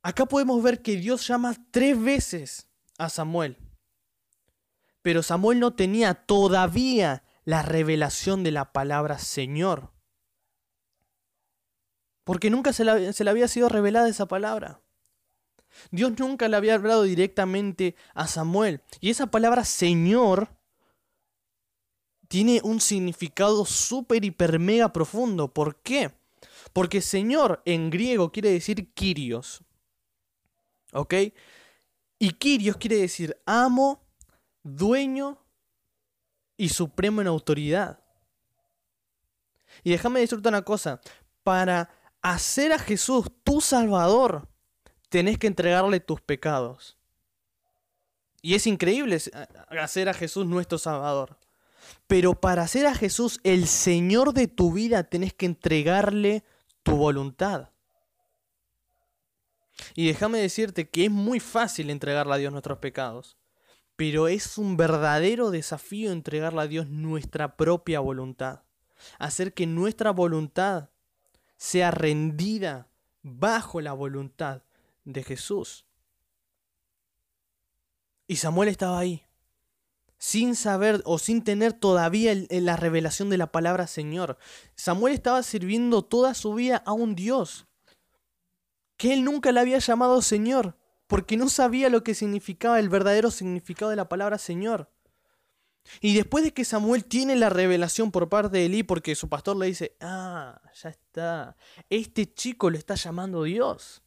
Acá 0.02 0.26
podemos 0.26 0.64
ver 0.64 0.82
que 0.82 0.96
Dios 0.96 1.28
llama 1.28 1.56
tres 1.72 2.02
veces 2.02 2.70
a 2.98 3.10
Samuel. 3.10 3.58
Pero 5.02 5.24
Samuel 5.24 5.60
no 5.60 5.74
tenía 5.74 6.14
todavía 6.14 7.24
la 7.44 7.62
revelación 7.62 8.44
de 8.44 8.52
la 8.52 8.72
palabra 8.72 9.18
Señor. 9.20 9.92
Porque 12.24 12.50
nunca 12.50 12.74
se 12.74 12.84
le 12.84 13.30
había 13.30 13.48
sido 13.48 13.70
revelada 13.70 14.08
esa 14.08 14.28
palabra. 14.28 14.82
Dios 15.92 16.14
nunca 16.18 16.48
le 16.48 16.58
había 16.58 16.76
hablado 16.76 17.04
directamente 17.04 17.96
a 18.14 18.28
Samuel. 18.28 18.82
Y 19.00 19.10
esa 19.10 19.28
palabra 19.28 19.64
Señor 19.66 20.50
tiene 22.28 22.62
un 22.64 22.80
significado 22.80 23.66
súper, 23.66 24.24
hiper, 24.24 24.60
mega 24.60 24.94
profundo. 24.94 25.54
¿Por 25.54 25.82
qué? 25.82 26.12
Porque 26.74 27.02
Señor 27.02 27.62
en 27.66 27.90
griego 27.90 28.32
quiere 28.32 28.52
decir 28.52 28.94
Kyrios. 28.94 29.64
¿Ok? 30.94 31.14
Y 32.20 32.32
Kyrios 32.32 32.78
quiere 32.78 32.98
decir 32.98 33.42
amo, 33.46 34.04
dueño 34.64 35.40
y 36.58 36.70
supremo 36.70 37.22
en 37.22 37.28
autoridad. 37.28 38.04
Y 39.84 39.92
déjame 39.92 40.20
decirte 40.20 40.50
una 40.50 40.64
cosa. 40.64 41.02
Para 41.44 41.90
hacer 42.22 42.74
a 42.74 42.80
Jesús 42.80 43.32
tu 43.44 43.62
Salvador, 43.62 44.48
tenés 45.10 45.38
que 45.38 45.48
entregarle 45.48 46.00
tus 46.00 46.22
pecados. 46.22 46.98
Y 48.42 48.56
es 48.56 48.68
increíble 48.68 49.20
hacer 49.82 50.08
a 50.08 50.14
Jesús 50.14 50.46
nuestro 50.46 50.78
Salvador. 50.78 51.38
Pero 52.08 52.40
para 52.40 52.64
hacer 52.64 52.86
a 52.86 52.96
Jesús 52.96 53.40
el 53.44 53.68
Señor 53.68 54.34
de 54.34 54.48
tu 54.48 54.72
vida, 54.72 55.04
tenés 55.04 55.34
que 55.34 55.46
entregarle 55.46 56.44
tu 56.84 56.96
voluntad. 56.96 57.70
Y 59.96 60.08
déjame 60.08 60.40
decirte 60.40 60.90
que 60.90 61.06
es 61.06 61.12
muy 61.12 61.40
fácil 61.40 61.90
entregarle 61.90 62.34
a 62.34 62.38
Dios 62.38 62.52
nuestros 62.52 62.80
pecados. 62.80 63.38
Pero 63.96 64.28
es 64.28 64.58
un 64.58 64.78
verdadero 64.78 65.52
desafío 65.52 66.12
entregarle 66.12 66.62
a 66.62 66.68
Dios 66.68 66.88
nuestra 66.88 67.58
propia 67.58 68.00
voluntad. 68.00 68.64
Hacer 69.18 69.54
que 69.54 69.68
nuestra 69.68 70.12
voluntad 70.12 70.90
sea 71.58 71.92
rendida 71.92 72.88
bajo 73.22 73.82
la 73.82 73.92
voluntad 73.94 74.64
de 75.14 75.24
Jesús. 75.24 75.86
Y 78.28 78.38
Samuel 78.38 78.70
estaba 78.70 79.00
ahí, 79.00 79.26
sin 80.18 80.56
saber 80.56 81.02
o 81.06 81.18
sin 81.18 81.44
tener 81.44 81.74
todavía 81.74 82.34
la 82.50 82.76
revelación 82.76 83.30
de 83.30 83.38
la 83.38 83.52
palabra 83.52 83.88
Señor. 83.88 84.38
Samuel 84.76 85.14
estaba 85.14 85.42
sirviendo 85.44 86.04
toda 86.04 86.34
su 86.34 86.54
vida 86.54 86.84
a 86.86 86.94
un 86.94 87.16
Dios 87.16 87.66
que 88.98 89.14
él 89.14 89.24
nunca 89.24 89.54
le 89.54 89.62
había 89.62 89.80
llamado 89.80 90.22
Señor, 90.22 90.78
porque 91.08 91.38
no 91.38 91.48
sabía 91.48 91.90
lo 91.90 92.04
que 92.04 92.14
significaba 92.14 92.80
el 92.80 92.90
verdadero 92.90 93.32
significado 93.32 93.90
de 93.90 93.96
la 93.96 94.10
palabra 94.10 94.38
Señor. 94.38 94.92
Y 96.02 96.14
después 96.14 96.44
de 96.44 96.54
que 96.54 96.66
Samuel 96.66 97.06
tiene 97.06 97.38
la 97.38 97.50
revelación 97.50 98.12
por 98.12 98.28
parte 98.28 98.58
de 98.58 98.66
Eli, 98.66 98.84
porque 98.84 99.16
su 99.16 99.30
pastor 99.30 99.56
le 99.56 99.68
dice, 99.68 99.96
ah, 100.02 100.62
ya 100.76 100.90
está, 100.90 101.56
este 101.90 102.32
chico 102.34 102.70
lo 102.70 102.78
está 102.78 102.96
llamando 102.96 103.44
Dios. 103.44 104.04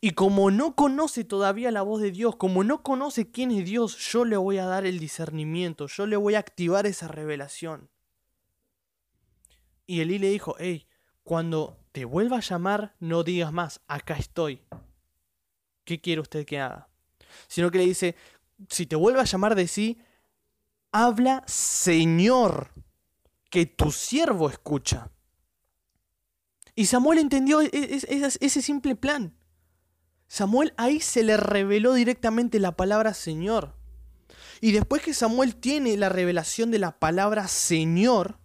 Y 0.00 0.12
como 0.12 0.50
no 0.50 0.74
conoce 0.74 1.24
todavía 1.24 1.70
la 1.70 1.82
voz 1.82 2.00
de 2.00 2.10
Dios, 2.10 2.36
como 2.36 2.64
no 2.64 2.82
conoce 2.82 3.30
quién 3.30 3.50
es 3.50 3.64
Dios, 3.64 3.96
yo 3.98 4.24
le 4.24 4.36
voy 4.36 4.58
a 4.58 4.66
dar 4.66 4.86
el 4.86 4.98
discernimiento, 4.98 5.86
yo 5.86 6.06
le 6.06 6.16
voy 6.16 6.34
a 6.34 6.38
activar 6.38 6.86
esa 6.86 7.08
revelación. 7.08 7.90
Y 9.86 10.00
Elí 10.00 10.18
le 10.18 10.30
dijo, 10.30 10.56
hey, 10.58 10.86
cuando 11.22 11.78
te 11.92 12.04
vuelva 12.04 12.38
a 12.38 12.40
llamar, 12.40 12.94
no 13.00 13.22
digas 13.22 13.52
más, 13.52 13.80
acá 13.86 14.14
estoy. 14.14 14.62
¿Qué 15.84 16.00
quiere 16.00 16.20
usted 16.20 16.46
que 16.46 16.58
haga? 16.58 16.88
Sino 17.48 17.70
que 17.70 17.78
le 17.78 17.84
dice, 17.84 18.16
si 18.68 18.86
te 18.86 18.96
vuelve 18.96 19.20
a 19.20 19.24
llamar 19.24 19.54
de 19.54 19.68
sí, 19.68 19.98
habla 20.92 21.44
Señor, 21.46 22.70
que 23.50 23.66
tu 23.66 23.90
siervo 23.90 24.48
escucha. 24.48 25.10
Y 26.74 26.86
Samuel 26.86 27.18
entendió 27.18 27.60
e-, 27.60 27.70
e-, 27.72 28.00
ese 28.40 28.62
simple 28.62 28.96
plan. 28.96 29.36
Samuel 30.34 30.74
ahí 30.76 30.98
se 30.98 31.22
le 31.22 31.36
reveló 31.36 31.94
directamente 31.94 32.58
la 32.58 32.72
palabra 32.72 33.14
Señor. 33.14 33.76
Y 34.60 34.72
después 34.72 35.00
que 35.00 35.14
Samuel 35.14 35.54
tiene 35.54 35.96
la 35.96 36.08
revelación 36.08 36.72
de 36.72 36.80
la 36.80 36.98
palabra 36.98 37.46
Señor, 37.46 38.40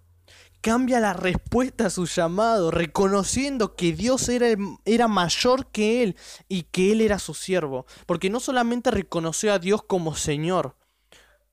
cambia 0.61 0.99
la 0.99 1.13
respuesta 1.13 1.87
a 1.87 1.89
su 1.89 2.05
llamado, 2.05 2.69
reconociendo 2.69 3.75
que 3.75 3.91
Dios 3.91 4.29
era, 4.29 4.55
era, 4.85 5.07
mayor 5.07 5.71
que 5.71 6.03
él 6.03 6.15
y 6.47 6.61
que 6.61 6.91
él 6.91 7.01
era 7.01 7.17
su 7.17 7.33
siervo. 7.33 7.87
Porque 8.05 8.29
no 8.29 8.39
solamente 8.39 8.91
reconoció 8.91 9.51
a 9.51 9.57
Dios 9.57 9.81
como 9.81 10.15
Señor, 10.15 10.75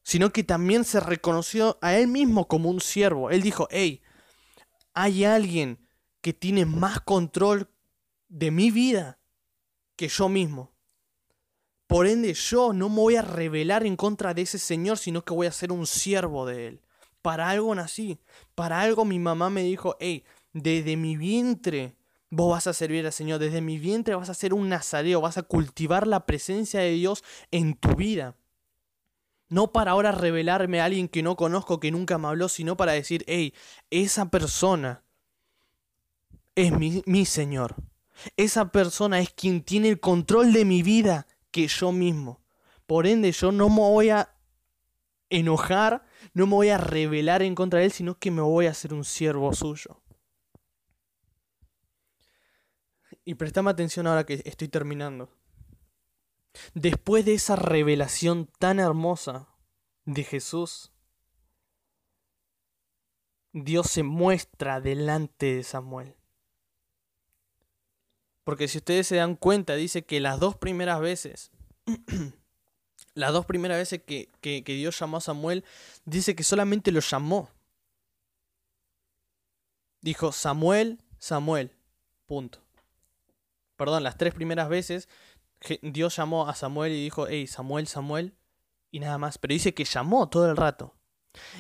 sino 0.02 0.34
que 0.34 0.44
también 0.44 0.84
se 0.84 1.00
reconoció 1.00 1.78
a 1.80 1.96
él 1.96 2.08
mismo 2.08 2.46
como 2.46 2.68
un 2.68 2.82
siervo. 2.82 3.30
Él 3.30 3.40
dijo, 3.40 3.68
hey, 3.70 4.02
hay 4.92 5.24
alguien 5.24 5.88
que 6.20 6.34
tiene 6.34 6.66
más 6.66 7.00
control 7.00 7.70
de 8.28 8.50
mi 8.50 8.70
vida 8.70 9.15
que 9.96 10.08
yo 10.08 10.28
mismo. 10.28 10.70
Por 11.86 12.06
ende, 12.06 12.34
yo 12.34 12.72
no 12.72 12.88
me 12.88 12.96
voy 12.96 13.16
a 13.16 13.22
rebelar 13.22 13.86
en 13.86 13.96
contra 13.96 14.34
de 14.34 14.42
ese 14.42 14.58
Señor, 14.58 14.98
sino 14.98 15.24
que 15.24 15.34
voy 15.34 15.46
a 15.46 15.52
ser 15.52 15.72
un 15.72 15.86
siervo 15.86 16.46
de 16.46 16.68
Él. 16.68 16.80
Para 17.22 17.48
algo 17.48 17.74
nací. 17.74 18.18
Para 18.54 18.80
algo 18.80 19.04
mi 19.04 19.18
mamá 19.18 19.50
me 19.50 19.62
dijo, 19.62 19.96
hey, 20.00 20.24
desde 20.52 20.96
mi 20.96 21.16
vientre 21.16 21.96
vos 22.30 22.50
vas 22.50 22.66
a 22.66 22.72
servir 22.72 23.06
al 23.06 23.12
Señor. 23.12 23.38
Desde 23.38 23.60
mi 23.60 23.78
vientre 23.78 24.14
vas 24.14 24.30
a 24.30 24.34
ser 24.34 24.52
un 24.52 24.68
nazareo. 24.68 25.20
Vas 25.20 25.38
a 25.38 25.42
cultivar 25.42 26.06
la 26.06 26.26
presencia 26.26 26.80
de 26.80 26.90
Dios 26.90 27.22
en 27.50 27.74
tu 27.74 27.94
vida. 27.94 28.36
No 29.48 29.70
para 29.70 29.92
ahora 29.92 30.10
revelarme 30.10 30.80
a 30.80 30.86
alguien 30.86 31.08
que 31.08 31.22
no 31.22 31.36
conozco, 31.36 31.78
que 31.78 31.92
nunca 31.92 32.18
me 32.18 32.26
habló, 32.28 32.48
sino 32.48 32.76
para 32.76 32.92
decir, 32.92 33.24
hey, 33.28 33.54
esa 33.90 34.28
persona 34.28 35.04
es 36.56 36.72
mi, 36.72 37.02
mi 37.06 37.26
Señor. 37.26 37.76
Esa 38.36 38.70
persona 38.72 39.20
es 39.20 39.30
quien 39.30 39.62
tiene 39.62 39.88
el 39.88 40.00
control 40.00 40.52
de 40.52 40.64
mi 40.64 40.82
vida 40.82 41.26
que 41.50 41.66
yo 41.68 41.92
mismo. 41.92 42.40
Por 42.86 43.06
ende, 43.06 43.32
yo 43.32 43.52
no 43.52 43.68
me 43.68 43.80
voy 43.80 44.10
a 44.10 44.34
enojar, 45.30 46.06
no 46.34 46.46
me 46.46 46.54
voy 46.54 46.68
a 46.68 46.78
rebelar 46.78 47.42
en 47.42 47.54
contra 47.54 47.80
de 47.80 47.86
él, 47.86 47.92
sino 47.92 48.18
que 48.18 48.30
me 48.30 48.42
voy 48.42 48.66
a 48.66 48.70
hacer 48.70 48.94
un 48.94 49.04
siervo 49.04 49.52
suyo. 49.52 50.00
Y 53.24 53.34
prestame 53.34 53.70
atención 53.70 54.06
ahora 54.06 54.24
que 54.24 54.42
estoy 54.44 54.68
terminando. 54.68 55.30
Después 56.74 57.24
de 57.24 57.34
esa 57.34 57.56
revelación 57.56 58.46
tan 58.58 58.78
hermosa 58.78 59.48
de 60.04 60.22
Jesús, 60.22 60.92
Dios 63.52 63.88
se 63.88 64.02
muestra 64.02 64.80
delante 64.80 65.56
de 65.56 65.62
Samuel. 65.64 66.14
Porque 68.46 68.68
si 68.68 68.78
ustedes 68.78 69.08
se 69.08 69.16
dan 69.16 69.34
cuenta, 69.34 69.74
dice 69.74 70.04
que 70.04 70.20
las 70.20 70.38
dos 70.38 70.54
primeras 70.54 71.00
veces, 71.00 71.50
las 73.14 73.32
dos 73.32 73.44
primeras 73.44 73.76
veces 73.76 74.02
que, 74.06 74.30
que, 74.40 74.62
Dios 74.62 74.96
llamó 75.00 75.16
a 75.16 75.20
Samuel, 75.20 75.64
dice 76.04 76.36
que 76.36 76.44
solamente 76.44 76.92
lo 76.92 77.00
llamó. 77.00 77.50
Dijo 80.00 80.30
Samuel, 80.30 81.02
Samuel, 81.18 81.72
punto. 82.26 82.60
Perdón, 83.74 84.04
las 84.04 84.16
tres 84.16 84.32
primeras 84.32 84.68
veces 84.68 85.08
Dios 85.82 86.14
llamó 86.14 86.48
a 86.48 86.54
Samuel 86.54 86.92
y 86.92 87.02
dijo, 87.02 87.26
hey, 87.26 87.48
Samuel, 87.48 87.88
Samuel, 87.88 88.36
y 88.92 89.00
nada 89.00 89.18
más. 89.18 89.38
Pero 89.38 89.54
dice 89.54 89.74
que 89.74 89.84
llamó 89.84 90.28
todo 90.28 90.48
el 90.48 90.56
rato. 90.56 90.94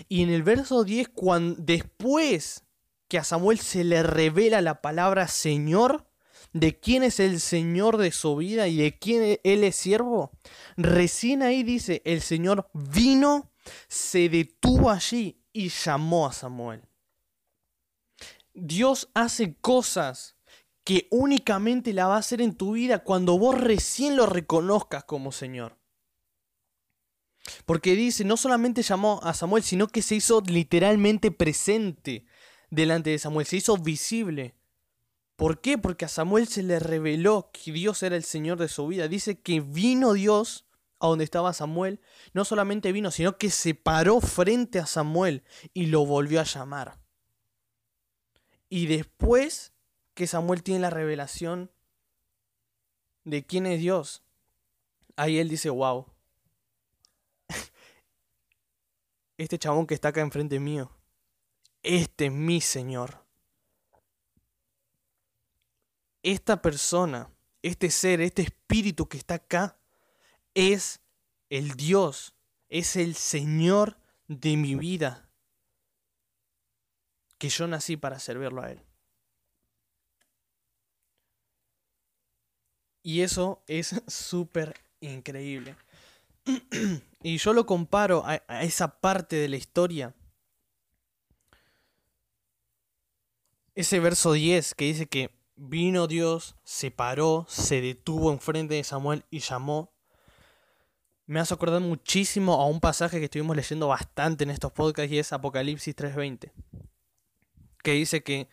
Y 0.08 0.22
en 0.22 0.30
el 0.30 0.44
verso 0.44 0.84
10, 0.84 1.08
cuando, 1.08 1.60
después 1.60 2.62
que 3.08 3.18
a 3.18 3.24
Samuel 3.24 3.58
se 3.58 3.82
le 3.82 4.04
revela 4.04 4.60
la 4.60 4.82
palabra 4.82 5.26
Señor, 5.26 6.06
de 6.52 6.78
quién 6.78 7.02
es 7.02 7.20
el 7.20 7.40
Señor 7.40 7.96
de 7.96 8.12
su 8.12 8.36
vida 8.36 8.68
y 8.68 8.76
de 8.76 8.98
quién 8.98 9.38
Él 9.42 9.64
es 9.64 9.76
siervo, 9.76 10.32
recién 10.76 11.42
ahí 11.42 11.62
dice, 11.62 12.02
el 12.04 12.22
Señor 12.22 12.68
vino, 12.72 13.52
se 13.88 14.28
detuvo 14.28 14.90
allí 14.90 15.40
y 15.52 15.68
llamó 15.68 16.26
a 16.26 16.32
Samuel. 16.32 16.82
Dios 18.54 19.10
hace 19.14 19.54
cosas 19.60 20.36
que 20.84 21.08
únicamente 21.10 21.92
la 21.92 22.06
va 22.06 22.16
a 22.16 22.20
hacer 22.20 22.40
en 22.40 22.54
tu 22.54 22.72
vida 22.72 23.00
cuando 23.00 23.38
vos 23.38 23.60
recién 23.60 24.16
lo 24.16 24.24
reconozcas 24.24 25.04
como 25.04 25.32
Señor. 25.32 25.76
Porque 27.64 27.94
dice, 27.94 28.24
no 28.24 28.36
solamente 28.36 28.82
llamó 28.82 29.20
a 29.22 29.34
Samuel, 29.34 29.62
sino 29.62 29.88
que 29.88 30.02
se 30.02 30.14
hizo 30.14 30.40
literalmente 30.46 31.30
presente 31.30 32.24
delante 32.70 33.10
de 33.10 33.18
Samuel, 33.18 33.46
se 33.46 33.56
hizo 33.56 33.76
visible. 33.76 34.54
¿Por 35.36 35.60
qué? 35.60 35.76
Porque 35.76 36.06
a 36.06 36.08
Samuel 36.08 36.48
se 36.48 36.62
le 36.62 36.78
reveló 36.78 37.50
que 37.52 37.70
Dios 37.70 38.02
era 38.02 38.16
el 38.16 38.24
Señor 38.24 38.58
de 38.58 38.68
su 38.68 38.86
vida. 38.86 39.06
Dice 39.06 39.38
que 39.38 39.60
vino 39.60 40.14
Dios 40.14 40.66
a 40.98 41.08
donde 41.08 41.24
estaba 41.24 41.52
Samuel. 41.52 42.00
No 42.32 42.46
solamente 42.46 42.90
vino, 42.90 43.10
sino 43.10 43.36
que 43.36 43.50
se 43.50 43.74
paró 43.74 44.22
frente 44.22 44.78
a 44.78 44.86
Samuel 44.86 45.44
y 45.74 45.86
lo 45.86 46.06
volvió 46.06 46.40
a 46.40 46.44
llamar. 46.44 46.98
Y 48.70 48.86
después 48.86 49.74
que 50.14 50.26
Samuel 50.26 50.62
tiene 50.62 50.80
la 50.80 50.90
revelación 50.90 51.70
de 53.24 53.44
quién 53.44 53.66
es 53.66 53.78
Dios, 53.78 54.22
ahí 55.16 55.38
él 55.38 55.50
dice, 55.50 55.68
wow, 55.68 56.06
este 59.36 59.58
chabón 59.58 59.86
que 59.86 59.94
está 59.94 60.08
acá 60.08 60.22
enfrente 60.22 60.58
mío, 60.58 60.90
este 61.82 62.26
es 62.26 62.32
mi 62.32 62.62
Señor 62.62 63.25
esta 66.26 66.60
persona, 66.60 67.30
este 67.62 67.88
ser, 67.88 68.20
este 68.20 68.42
espíritu 68.42 69.08
que 69.08 69.16
está 69.16 69.34
acá, 69.34 69.78
es 70.54 71.00
el 71.50 71.74
Dios, 71.74 72.34
es 72.68 72.96
el 72.96 73.14
Señor 73.14 73.96
de 74.26 74.56
mi 74.56 74.74
vida, 74.74 75.30
que 77.38 77.48
yo 77.48 77.68
nací 77.68 77.96
para 77.96 78.18
servirlo 78.18 78.62
a 78.62 78.72
Él. 78.72 78.82
Y 83.04 83.20
eso 83.20 83.62
es 83.68 83.94
súper 84.08 84.74
increíble. 84.98 85.76
y 87.22 87.38
yo 87.38 87.52
lo 87.52 87.66
comparo 87.66 88.24
a, 88.26 88.36
esa 88.62 89.00
parte 89.00 89.36
de 89.36 89.48
la 89.48 89.56
historia. 89.58 90.12
Ese 93.76 94.00
verso 94.00 94.32
10 94.32 94.74
que 94.74 94.86
dice 94.86 95.06
que 95.06 95.35
Vino 95.56 96.06
Dios, 96.06 96.54
se 96.64 96.90
paró, 96.90 97.46
se 97.48 97.80
detuvo 97.80 98.30
enfrente 98.30 98.74
de 98.74 98.84
Samuel 98.84 99.24
y 99.30 99.40
llamó. 99.40 99.90
Me 101.24 101.40
hace 101.40 101.54
acordar 101.54 101.80
muchísimo 101.80 102.60
a 102.60 102.66
un 102.66 102.78
pasaje 102.78 103.18
que 103.18 103.24
estuvimos 103.24 103.56
leyendo 103.56 103.88
bastante 103.88 104.44
en 104.44 104.50
estos 104.50 104.72
podcasts 104.72 105.10
y 105.10 105.18
es 105.18 105.32
Apocalipsis 105.32 105.96
3:20. 105.96 106.52
Que 107.82 107.92
dice 107.92 108.22
que, 108.22 108.48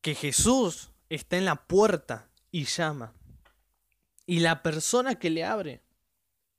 que 0.00 0.16
Jesús 0.16 0.90
está 1.08 1.36
en 1.36 1.44
la 1.44 1.66
puerta 1.66 2.28
y 2.50 2.64
llama. 2.64 3.14
Y 4.26 4.40
la 4.40 4.62
persona 4.62 5.14
que 5.14 5.30
le 5.30 5.44
abre, 5.44 5.82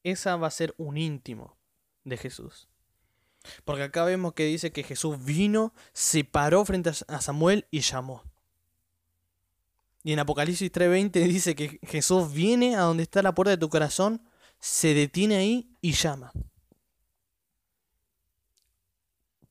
esa 0.04 0.38
va 0.38 0.48
a 0.48 0.52
ser 0.52 0.74
un 0.78 0.98
íntimo 0.98 1.58
de 2.06 2.16
Jesús. 2.16 2.70
Porque 3.66 3.84
acá 3.84 4.06
vemos 4.06 4.34
que 4.34 4.46
dice 4.46 4.72
que 4.72 4.84
Jesús 4.84 5.24
vino, 5.26 5.74
se 5.92 6.24
paró 6.24 6.64
frente 6.64 6.92
a 7.08 7.22
Samuel 7.22 7.68
y 7.72 7.82
llamó. 7.82 8.24
Y 10.06 10.14
en 10.14 10.20
Apocalipsis 10.20 10.72
3:20 10.72 11.28
dice 11.28 11.56
que 11.56 11.80
Jesús 11.82 12.32
viene 12.32 12.76
a 12.76 12.82
donde 12.82 13.02
está 13.02 13.24
la 13.24 13.34
puerta 13.34 13.50
de 13.50 13.58
tu 13.58 13.70
corazón, 13.70 14.22
se 14.60 14.94
detiene 14.94 15.36
ahí 15.36 15.76
y 15.82 15.94
llama. 15.94 16.32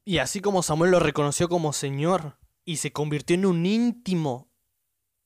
Y 0.05 0.19
así 0.19 0.41
como 0.41 0.63
Samuel 0.63 0.93
lo 0.93 1.01
reconoció 1.01 1.49
como 1.49 1.73
Señor 1.73 2.39
y 2.65 2.77
se 2.77 2.93
convirtió 2.93 3.35
en 3.35 3.47
un 3.47 3.67
íntimo 3.67 4.49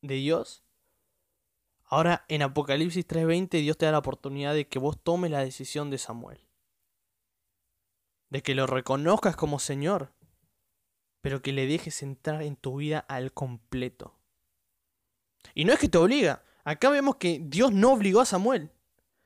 de 0.01 0.15
Dios, 0.15 0.65
Ahora 1.91 2.25
en 2.29 2.43
Apocalipsis 2.43 3.07
3:20 3.07 3.61
Dios 3.61 3.77
te 3.77 3.85
da 3.87 3.93
la 3.93 3.99
oportunidad 3.99 4.55
de 4.55 4.67
que 4.67 4.79
vos 4.79 4.99
tomes 5.03 5.31
la 5.31 5.45
decisión 5.45 5.91
de 5.91 5.99
Samuel. 5.99 6.41
De 8.31 8.43
que 8.43 8.55
lo 8.55 8.67
reconozcas 8.67 9.37
como 9.37 9.59
Señor, 9.59 10.13
pero 11.21 11.41
que 11.41 11.53
le 11.53 11.67
dejes 11.67 12.03
entrar 12.03 12.43
en 12.43 12.57
tu 12.57 12.77
vida 12.77 12.99
al 12.99 13.33
completo. 13.33 14.18
Y 15.55 15.65
no 15.65 15.73
es 15.73 15.79
que 15.79 15.89
te 15.89 15.99
obliga. 15.99 16.43
Acá 16.65 16.91
vemos 16.91 17.17
que 17.17 17.41
Dios 17.43 17.73
no 17.73 17.93
obligó 17.93 18.21
a 18.21 18.27
Samuel, 18.27 18.71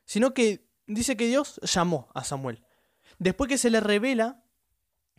sino 0.04 0.34
que 0.34 0.68
dice 0.86 1.16
que 1.16 1.26
Dios 1.26 1.60
llamó 1.62 2.08
a 2.14 2.24
Samuel. 2.24 2.62
Después 3.18 3.48
que 3.48 3.58
se 3.58 3.70
le 3.70 3.80
revela 3.80 4.44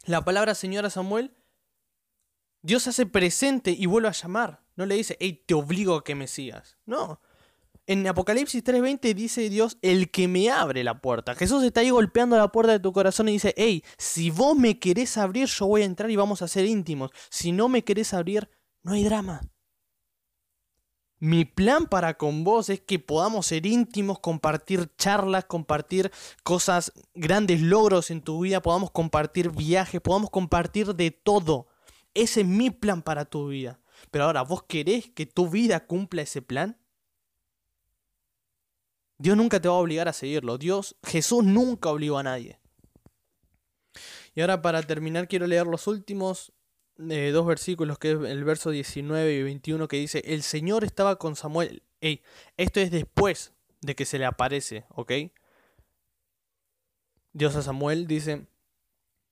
la 0.06 0.24
palabra 0.24 0.56
Señor 0.56 0.86
a 0.86 0.89
Samuel, 0.89 1.34
Dios 2.62 2.88
hace 2.88 3.06
presente 3.06 3.72
y 3.72 3.86
vuelve 3.86 4.08
a 4.08 4.13
llamar. 4.13 4.63
No 4.76 4.86
le 4.86 4.96
dice, 4.96 5.18
hey, 5.20 5.44
te 5.46 5.54
obligo 5.54 5.96
a 5.96 6.04
que 6.04 6.16
me 6.16 6.28
sigas. 6.28 6.78
No. 6.86 7.22
En 7.86 8.08
Apocalipsis 8.08 8.63
3:20 8.63 9.13
dice 9.13 9.50
Dios, 9.50 9.78
el 9.82 10.10
que 10.10 10.30
me 10.30 10.50
abre 10.50 10.86
la 10.86 11.02
puerta. 11.02 11.36
Jesús 11.36 11.63
está 11.63 11.82
ahí 11.82 11.89
golpeando 11.89 12.38
la 12.38 12.48
puerta 12.48 12.72
de 12.72 12.80
tu 12.80 12.94
corazón 12.94 13.28
y 13.28 13.34
dice, 13.34 13.54
hey, 13.58 13.84
si 13.98 14.30
vos 14.30 14.56
me 14.56 14.80
querés 14.80 15.18
abrir, 15.18 15.48
yo 15.48 15.68
voy 15.68 15.82
a 15.82 15.86
entrar 15.86 16.10
y 16.10 16.16
vamos 16.16 16.42
a 16.42 16.48
ser 16.48 16.66
íntimos. 16.66 17.12
Si 17.30 17.52
no 17.52 17.68
me 17.68 17.84
querés 17.84 18.13
abrir, 18.13 18.50
no 18.84 18.94
hay 18.94 19.04
drama. 19.04 19.42
Mi 21.24 21.46
plan 21.46 21.86
para 21.86 22.18
con 22.18 22.44
vos 22.44 22.68
es 22.68 22.82
que 22.82 23.00
podamos 23.00 23.46
ser 23.46 23.66
íntimos, 23.66 24.20
compartir 24.20 24.94
charlas, 24.98 25.46
compartir 25.46 26.12
cosas, 26.44 26.92
grandes 27.14 27.62
logros 27.62 28.12
en 28.12 28.22
tu 28.22 28.42
vida, 28.42 28.62
podamos 28.62 28.92
compartir 28.92 29.50
viajes, 29.50 30.02
podamos 30.02 30.32
compartir 30.32 30.94
de 30.96 31.12
todo. 31.12 31.70
Ese 32.14 32.42
es 32.42 32.46
mi 32.46 32.72
plan 32.72 33.02
para 33.02 33.24
tu 33.24 33.48
vida. 33.48 33.80
Pero 34.12 34.26
ahora, 34.26 34.42
¿vos 34.42 34.64
querés 34.64 35.12
que 35.12 35.26
tu 35.26 35.50
vida 35.50 35.86
cumpla 35.86 36.24
ese 36.24 36.42
plan? 36.42 36.78
Dios 39.18 39.38
nunca 39.38 39.62
te 39.62 39.70
va 39.70 39.76
a 39.76 39.78
obligar 39.78 40.10
a 40.10 40.14
seguirlo. 40.14 40.58
Dios, 40.58 40.98
Jesús 41.04 41.42
nunca 41.42 41.90
obligó 41.90 42.18
a 42.18 42.24
nadie. 42.24 42.60
Y 44.36 44.42
ahora 44.42 44.62
para 44.62 44.84
terminar 44.84 45.30
quiero 45.30 45.48
leer 45.48 45.68
los 45.68 45.88
últimos 45.88 46.52
eh, 47.10 47.32
dos 47.32 47.46
versículos, 47.46 47.98
que 47.98 48.12
es 48.12 48.18
el 48.20 48.44
verso 48.44 48.70
19 48.70 49.34
y 49.34 49.44
21, 49.44 49.88
que 49.88 49.98
dice, 49.98 50.22
el 50.26 50.44
Señor 50.44 50.84
estaba 50.84 51.18
con 51.18 51.36
Samuel. 51.36 51.84
Ey, 52.02 52.22
esto 52.58 52.80
es 52.80 52.92
después 52.92 53.54
de 53.82 53.96
que 53.96 54.06
se 54.06 54.20
le 54.20 54.26
aparece, 54.26 54.86
¿ok? 54.89 55.12
Dios 57.34 57.56
a 57.56 57.62
Samuel 57.62 58.08
dice, 58.08 58.48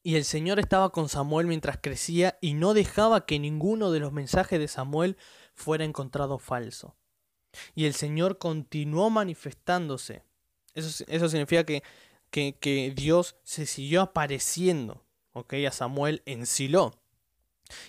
y 0.03 0.15
el 0.15 0.25
Señor 0.25 0.60
estaba 0.60 0.91
con 0.91 1.10
Samuel 1.10 1.47
mientras 1.47 1.77
crecía 1.81 2.38
y 2.41 2.53
no 2.53 2.73
dejaba 2.73 3.25
que 3.25 3.39
ninguno 3.39 3.91
de 3.91 3.99
los 3.99 4.12
mensajes 4.12 4.60
de 4.60 4.67
Samuel 4.67 5.17
fuera 5.53 5.84
encontrado 5.84 6.39
falso. 6.39 6.95
Y 7.75 7.86
el 7.86 7.93
Señor 7.93 8.38
continuó 8.38 9.10
manifestándose. 9.10 10.23
Eso, 10.73 11.03
eso 11.07 11.29
significa 11.29 11.65
que, 11.65 11.84
que, 12.31 12.55
que, 12.60 12.93
Dios 12.95 13.36
se 13.43 13.65
siguió 13.65 14.01
apareciendo 14.01 15.05
¿ok? 15.34 15.53
a 15.67 15.71
Samuel 15.71 16.23
en 16.25 16.45
Silo. 16.45 17.00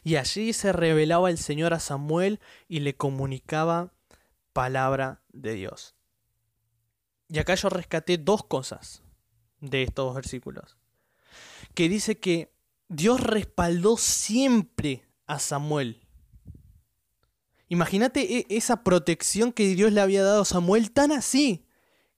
Y 0.03 0.17
allí 0.17 0.53
se 0.53 0.73
revelaba 0.73 1.31
el 1.31 1.39
Señor 1.39 1.75
a 1.75 1.81
Samuel 1.81 2.41
y 2.69 2.81
le 2.81 2.97
comunicaba 2.97 3.93
palabra 4.53 5.23
de 5.33 5.55
Dios. 5.55 5.95
Y 7.29 7.39
acá 7.39 7.55
yo 7.55 7.69
rescaté 7.69 8.19
dos 8.19 8.45
cosas 8.45 9.03
de 9.61 9.83
estos 9.83 10.15
versículos. 10.15 10.77
Que 11.75 11.89
dice 11.89 12.19
que 12.19 12.53
Dios 12.89 13.21
respaldó 13.21 13.97
siempre 13.97 15.07
a 15.27 15.39
Samuel. 15.39 16.07
Imagínate 17.69 18.39
e, 18.39 18.47
esa 18.51 18.85
protección 18.85 19.51
que 19.51 19.75
Dios 19.75 19.93
le 19.93 20.03
había 20.03 20.23
dado 20.23 20.43
a 20.43 20.45
Samuel 20.45 20.91
tan 20.91 21.11
así 21.11 21.65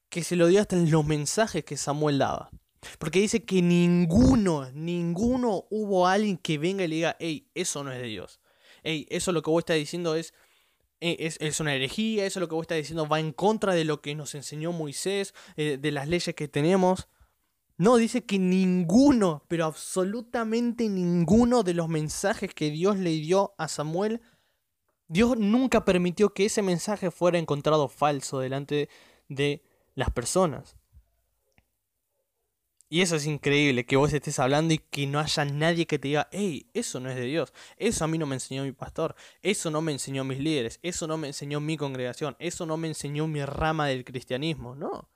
que 0.08 0.24
se 0.24 0.34
lo 0.34 0.48
dio 0.48 0.60
hasta 0.60 0.74
en 0.74 0.90
los 0.90 1.06
mensajes 1.06 1.64
que 1.64 1.76
Samuel 1.76 2.18
daba. 2.18 2.50
Porque 2.98 3.20
dice 3.20 3.44
que 3.44 3.62
ninguno, 3.62 4.70
ninguno 4.72 5.66
hubo 5.70 6.06
alguien 6.06 6.38
que 6.38 6.58
venga 6.58 6.84
y 6.84 6.88
le 6.88 6.94
diga, 6.96 7.16
hey, 7.18 7.48
eso 7.54 7.84
no 7.84 7.92
es 7.92 8.00
de 8.00 8.08
Dios. 8.08 8.40
Hey, 8.82 9.06
eso 9.10 9.32
lo 9.32 9.42
que 9.42 9.50
vos 9.50 9.60
estás 9.60 9.76
diciendo 9.76 10.14
es, 10.14 10.34
eh, 11.00 11.16
es, 11.20 11.36
es, 11.40 11.60
una 11.60 11.74
herejía, 11.74 12.26
eso 12.26 12.40
lo 12.40 12.48
que 12.48 12.54
vos 12.54 12.64
estás 12.64 12.78
diciendo 12.78 13.08
va 13.08 13.20
en 13.20 13.32
contra 13.32 13.74
de 13.74 13.84
lo 13.84 14.00
que 14.00 14.14
nos 14.14 14.34
enseñó 14.34 14.72
Moisés, 14.72 15.34
eh, 15.56 15.78
de 15.80 15.90
las 15.90 16.08
leyes 16.08 16.34
que 16.34 16.48
tenemos. 16.48 17.08
No, 17.76 17.96
dice 17.96 18.24
que 18.24 18.38
ninguno, 18.38 19.44
pero 19.48 19.64
absolutamente 19.64 20.88
ninguno 20.88 21.62
de 21.64 21.74
los 21.74 21.88
mensajes 21.88 22.54
que 22.54 22.70
Dios 22.70 22.98
le 22.98 23.10
dio 23.10 23.54
a 23.58 23.66
Samuel, 23.68 24.20
Dios 25.08 25.36
nunca 25.36 25.84
permitió 25.84 26.32
que 26.32 26.46
ese 26.46 26.62
mensaje 26.62 27.10
fuera 27.10 27.38
encontrado 27.38 27.88
falso 27.88 28.38
delante 28.38 28.88
de 29.28 29.62
las 29.94 30.10
personas. 30.10 30.76
Y 32.94 33.02
eso 33.02 33.16
es 33.16 33.26
increíble, 33.26 33.84
que 33.84 33.96
vos 33.96 34.12
estés 34.12 34.38
hablando 34.38 34.72
y 34.72 34.78
que 34.78 35.08
no 35.08 35.18
haya 35.18 35.44
nadie 35.44 35.84
que 35.84 35.98
te 35.98 36.06
diga, 36.06 36.28
hey, 36.30 36.70
eso 36.74 37.00
no 37.00 37.10
es 37.10 37.16
de 37.16 37.24
Dios, 37.24 37.52
eso 37.76 38.04
a 38.04 38.06
mí 38.06 38.18
no 38.18 38.26
me 38.26 38.36
enseñó 38.36 38.62
mi 38.62 38.70
pastor, 38.70 39.16
eso 39.42 39.68
no 39.72 39.82
me 39.82 39.90
enseñó 39.90 40.22
mis 40.22 40.38
líderes, 40.38 40.78
eso 40.80 41.08
no 41.08 41.18
me 41.18 41.26
enseñó 41.26 41.58
mi 41.58 41.76
congregación, 41.76 42.36
eso 42.38 42.66
no 42.66 42.76
me 42.76 42.86
enseñó 42.86 43.26
mi 43.26 43.44
rama 43.44 43.88
del 43.88 44.04
cristianismo, 44.04 44.76
no. 44.76 45.10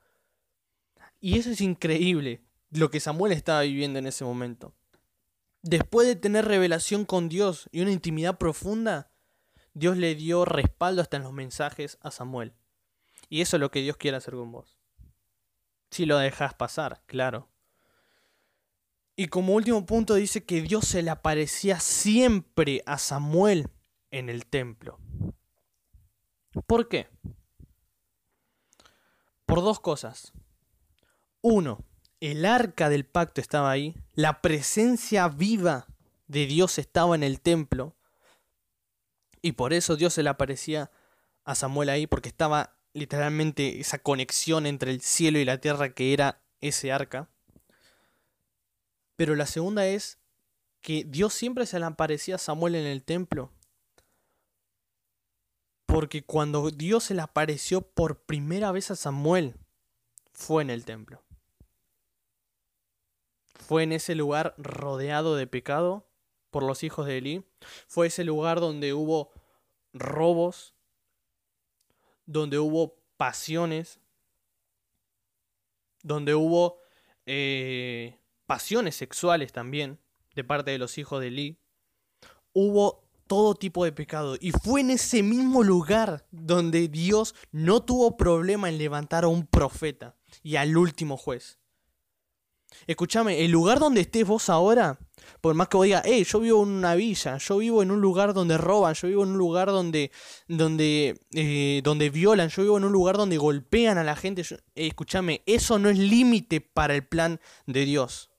Y 1.21 1.39
eso 1.39 1.51
es 1.51 1.61
increíble, 1.61 2.41
lo 2.69 2.91
que 2.91 2.99
Samuel 2.99 3.31
estaba 3.31 3.61
viviendo 3.61 3.97
en 3.97 4.07
ese 4.07 4.25
momento. 4.25 4.73
Después 5.61 6.05
de 6.05 6.17
tener 6.17 6.43
revelación 6.43 7.05
con 7.05 7.29
Dios 7.29 7.69
y 7.71 7.79
una 7.79 7.93
intimidad 7.93 8.37
profunda, 8.37 9.09
Dios 9.73 9.95
le 9.95 10.15
dio 10.15 10.43
respaldo 10.43 11.01
hasta 11.01 11.15
en 11.15 11.23
los 11.23 11.31
mensajes 11.31 11.97
a 12.01 12.11
Samuel. 12.11 12.51
Y 13.29 13.39
eso 13.39 13.55
es 13.55 13.61
lo 13.61 13.71
que 13.71 13.81
Dios 13.81 13.95
quiere 13.95 14.17
hacer 14.17 14.33
con 14.33 14.51
vos. 14.51 14.77
Si 15.91 16.05
lo 16.05 16.17
dejas 16.17 16.53
pasar, 16.55 17.03
claro. 17.05 17.48
Y 19.19 19.27
como 19.27 19.53
último 19.53 19.85
punto 19.85 20.13
dice 20.13 20.45
que 20.45 20.61
Dios 20.61 20.87
se 20.87 21.03
le 21.03 21.09
aparecía 21.09 21.81
siempre 21.81 22.83
a 22.85 22.97
Samuel 22.97 23.67
en 24.11 24.29
el 24.29 24.45
templo. 24.45 24.97
¿Por 26.65 26.87
qué? 26.87 27.09
Por 29.45 29.61
dos 29.61 29.81
cosas. 29.81 30.31
Uno, 31.41 31.83
el 32.21 32.45
arca 32.45 32.87
del 32.87 33.05
pacto 33.05 33.41
estaba 33.41 33.69
ahí, 33.69 33.93
la 34.13 34.41
presencia 34.41 35.27
viva 35.27 35.87
de 36.27 36.45
Dios 36.45 36.79
estaba 36.79 37.13
en 37.13 37.23
el 37.23 37.41
templo, 37.41 37.97
y 39.41 39.51
por 39.51 39.73
eso 39.73 39.97
Dios 39.97 40.13
se 40.13 40.23
le 40.23 40.29
aparecía 40.29 40.91
a 41.43 41.55
Samuel 41.55 41.89
ahí, 41.89 42.07
porque 42.07 42.29
estaba 42.29 42.77
literalmente 42.93 43.81
esa 43.81 43.99
conexión 43.99 44.65
entre 44.65 44.91
el 44.91 45.01
cielo 45.01 45.39
y 45.39 45.43
la 45.43 45.59
tierra 45.59 45.93
que 45.93 46.13
era 46.13 46.41
ese 46.61 46.93
arca. 46.93 47.29
Pero 49.19 49.35
la 49.35 49.47
segunda 49.47 49.85
es 49.85 50.17
que 50.79 51.03
Dios 51.03 51.33
siempre 51.33 51.65
se 51.65 51.77
le 51.77 51.83
aparecía 51.83 52.35
a 52.35 52.37
Samuel 52.37 52.75
en 52.75 52.85
el 52.85 53.03
templo. 53.03 53.51
Porque 55.85 56.23
cuando 56.23 56.71
Dios 56.71 57.03
se 57.03 57.15
le 57.15 57.21
apareció 57.21 57.81
por 57.81 58.21
primera 58.21 58.71
vez 58.71 58.91
a 58.91 58.95
Samuel, 58.95 59.55
fue 60.31 60.61
en 60.61 60.69
el 60.69 60.85
templo. 60.85 61.21
Fue 63.55 63.83
en 63.83 63.91
ese 63.91 64.15
lugar 64.15 64.55
rodeado 64.57 65.35
de 65.35 65.47
pecado 65.47 66.07
por 66.49 66.63
los 66.63 66.81
hijos 66.85 67.05
de 67.05 67.17
Elí. 67.17 67.45
Fue 67.87 68.07
ese 68.07 68.23
lugar 68.23 68.61
donde 68.61 68.93
hubo 68.93 69.33
robos, 69.91 70.75
donde 72.25 72.57
hubo 72.57 72.95
pasiones, 73.17 73.99
donde 76.03 76.35
hubo 76.35 76.79
eh, 77.25 78.18
pasiones 78.49 78.95
sexuales 78.95 79.53
también 79.53 79.99
de 80.33 80.43
parte 80.43 80.71
de 80.71 80.79
los 80.79 80.97
hijos 80.97 81.21
de 81.21 81.27
Eli. 81.27 81.59
Hubo 82.51 83.07
todo 83.27 83.53
tipo 83.53 83.85
de 83.85 83.91
pecado. 83.91 84.37
Y 84.41 84.49
fue 84.49 84.81
en 84.81 84.89
ese 84.89 85.21
mismo 85.21 85.61
lugar 85.61 86.25
donde 86.31 86.87
Dios 86.87 87.35
no 87.51 87.83
tuvo 87.83 88.17
problema 88.17 88.67
en 88.67 88.79
levantar 88.79 89.23
a 89.23 89.27
un 89.27 89.45
profeta 89.45 90.15
y 90.41 90.55
al 90.55 90.75
último 90.75 91.15
juez. 91.15 91.59
Escúchame, 92.87 93.45
el 93.45 93.51
lugar 93.51 93.77
donde 93.77 94.01
estés 94.01 94.25
vos 94.25 94.49
ahora, 94.49 94.97
por 95.41 95.53
más 95.53 95.67
que 95.67 95.77
vos 95.77 95.83
digas, 95.83 96.01
hey, 96.05 96.23
yo 96.23 96.39
vivo 96.39 96.63
en 96.63 96.69
una 96.69 96.95
villa, 96.95 97.37
yo 97.37 97.59
vivo 97.59 97.83
en 97.83 97.91
un 97.91 98.01
lugar 98.01 98.33
donde 98.33 98.57
roban, 98.57 98.95
yo 98.95 99.07
vivo 99.07 99.23
en 99.23 99.29
un 99.29 99.37
lugar 99.37 99.67
donde, 99.67 100.11
donde, 100.47 101.21
eh, 101.33 101.81
donde 101.83 102.09
violan, 102.09 102.49
yo 102.49 102.63
vivo 102.63 102.77
en 102.79 102.85
un 102.85 102.91
lugar 102.91 103.15
donde 103.15 103.37
golpean 103.37 103.99
a 103.99 104.03
la 104.03 104.15
gente, 104.15 104.43
escúchame, 104.73 105.43
eso 105.45 105.77
no 105.77 105.89
es 105.89 105.99
límite 105.99 106.61
para 106.61 106.95
el 106.95 107.05
plan 107.05 107.39
de 107.67 107.85
Dios. 107.85 108.29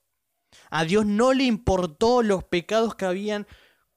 A 0.70 0.84
Dios 0.84 1.06
no 1.06 1.32
le 1.32 1.44
importó 1.44 2.22
los 2.22 2.44
pecados 2.44 2.94
que 2.94 3.04
habían 3.04 3.46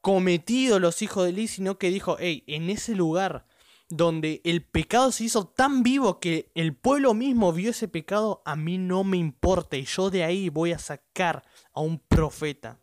cometido 0.02 0.80
los 0.80 1.02
hijos 1.02 1.24
de 1.24 1.30
Eli, 1.30 1.48
sino 1.48 1.78
que 1.78 1.90
dijo, 1.90 2.18
hey, 2.20 2.44
en 2.48 2.70
ese 2.70 2.96
lugar 2.96 3.46
donde 3.90 4.42
el 4.44 4.64
pecado 4.64 5.12
se 5.12 5.26
hizo 5.26 5.48
tan 5.48 5.84
vivo 5.84 6.20
que 6.20 6.52
el 6.56 6.76
pueblo 6.76 7.14
mismo 7.14 7.54
vio 7.54 7.70
ese 7.70 7.88
pecado, 7.88 8.42
a 8.46 8.56
mí 8.56 8.78
no 8.78 9.04
me 9.04 9.18
importa 9.18 9.78
y 9.78 9.86
yo 9.86 10.10
de 10.10 10.24
ahí 10.24 10.50
voy 10.50 10.72
a 10.72 10.80
sacar 10.80 11.44
a 11.74 11.82
un 11.82 12.00
profeta. 12.00 12.80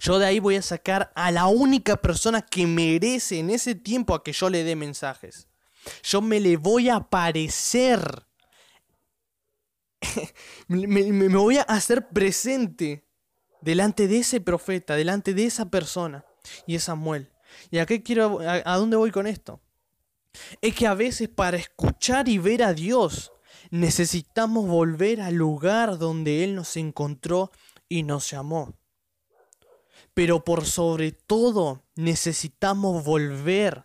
Yo 0.00 0.18
de 0.18 0.26
ahí 0.26 0.38
voy 0.38 0.56
a 0.56 0.62
sacar 0.62 1.12
a 1.14 1.30
la 1.30 1.46
única 1.46 1.96
persona 1.96 2.40
que 2.40 2.66
merece 2.66 3.38
en 3.38 3.50
ese 3.50 3.74
tiempo 3.74 4.14
a 4.14 4.24
que 4.24 4.32
yo 4.32 4.48
le 4.48 4.64
dé 4.64 4.74
mensajes. 4.74 5.48
Yo 6.02 6.22
me 6.22 6.40
le 6.40 6.56
voy 6.56 6.88
a 6.88 6.96
aparecer. 6.96 8.25
me, 10.68 11.28
voy 11.28 11.58
a 11.58 11.62
hacer 11.62 12.08
presente 12.08 13.04
delante 13.60 14.08
de 14.08 14.18
ese 14.18 14.40
profeta, 14.40 14.94
delante 14.96 15.34
de 15.34 15.46
esa 15.46 15.70
persona. 15.70 16.24
Y 16.66 16.76
es 16.76 16.84
Samuel. 16.84 17.30
¿Y 17.70 17.78
a 17.78 17.86
qué 17.86 18.02
quiero, 18.02 18.40
a 18.40 18.76
dónde 18.76 18.96
voy 18.96 19.10
con 19.10 19.26
esto? 19.26 19.60
Es 20.60 20.74
que 20.74 20.86
a 20.86 20.94
veces 20.94 21.28
para 21.28 21.56
escuchar 21.56 22.28
y 22.28 22.38
ver 22.38 22.62
a 22.62 22.74
Dios 22.74 23.32
necesitamos 23.70 24.66
volver 24.66 25.20
al 25.20 25.34
lugar 25.34 25.98
donde 25.98 26.44
Él 26.44 26.54
nos 26.54 26.76
encontró 26.76 27.50
y 27.88 28.02
nos 28.02 28.30
llamó. 28.30 28.74
Pero 30.14 30.44
por 30.44 30.64
sobre 30.64 31.12
todo 31.12 31.82
necesitamos 31.94 33.04
volver 33.04 33.84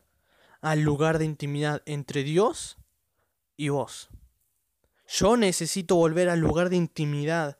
al 0.61 0.81
lugar 0.81 1.17
de 1.17 1.25
intimidad 1.25 1.81
entre 1.85 2.23
Dios 2.23 2.77
y 3.57 3.69
vos. 3.69 4.09
Yo 5.13 5.35
necesito 5.35 5.97
volver 5.97 6.29
al 6.29 6.39
lugar 6.39 6.69
de 6.69 6.77
intimidad 6.77 7.57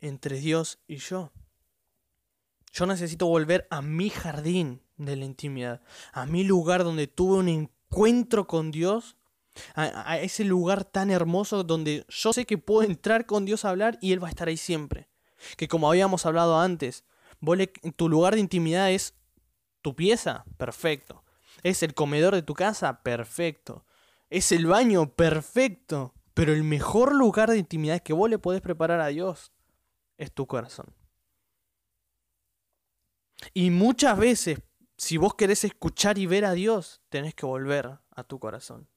entre 0.00 0.38
Dios 0.38 0.78
y 0.88 0.96
yo. 0.96 1.32
Yo 2.72 2.86
necesito 2.86 3.26
volver 3.26 3.66
a 3.70 3.82
mi 3.82 4.08
jardín 4.08 4.80
de 4.96 5.16
la 5.16 5.26
intimidad, 5.26 5.82
a 6.14 6.24
mi 6.24 6.44
lugar 6.44 6.82
donde 6.82 7.06
tuve 7.06 7.36
un 7.36 7.48
encuentro 7.48 8.46
con 8.46 8.70
Dios, 8.70 9.16
a, 9.74 10.18
ese 10.18 10.44
lugar 10.44 10.84
tan 10.84 11.10
hermoso 11.10 11.62
donde 11.62 12.06
yo 12.08 12.32
sé 12.32 12.46
que 12.46 12.56
puedo 12.56 12.88
entrar 12.88 13.26
con 13.26 13.44
Dios 13.44 13.66
a 13.66 13.70
hablar 13.70 13.98
y 14.00 14.12
Él 14.12 14.22
va 14.22 14.28
a 14.28 14.30
estar 14.30 14.48
ahí 14.48 14.56
siempre. 14.56 15.10
Que 15.58 15.68
como 15.68 15.90
habíamos 15.90 16.24
hablado 16.24 16.58
antes, 16.58 17.04
tu 17.96 18.08
lugar 18.08 18.34
de 18.34 18.40
intimidad 18.40 18.90
es 18.90 19.14
tu 19.82 19.94
pieza, 19.94 20.46
perfecto. 20.56 21.22
Es 21.62 21.82
el 21.82 21.92
comedor 21.92 22.34
de 22.34 22.42
tu 22.42 22.54
casa, 22.54 23.02
perfecto. 23.02 23.84
Es 24.30 24.52
el 24.52 24.66
baño, 24.66 25.12
perfecto. 25.14 26.14
Pero 26.34 26.52
el 26.52 26.64
mejor 26.64 27.14
lugar 27.14 27.50
de 27.50 27.58
intimidad 27.58 28.02
que 28.02 28.12
vos 28.12 28.28
le 28.28 28.38
podés 28.38 28.60
preparar 28.60 29.00
a 29.00 29.06
Dios 29.06 29.52
es 30.18 30.32
tu 30.32 30.46
corazón. 30.46 30.92
Y 33.52 33.70
muchas 33.70 34.18
veces, 34.18 34.60
si 34.96 35.16
vos 35.16 35.34
querés 35.34 35.64
escuchar 35.64 36.18
y 36.18 36.26
ver 36.26 36.44
a 36.44 36.52
Dios, 36.52 37.02
tenés 37.08 37.34
que 37.34 37.46
volver 37.46 37.98
a 38.10 38.24
tu 38.24 38.38
corazón. 38.38 38.88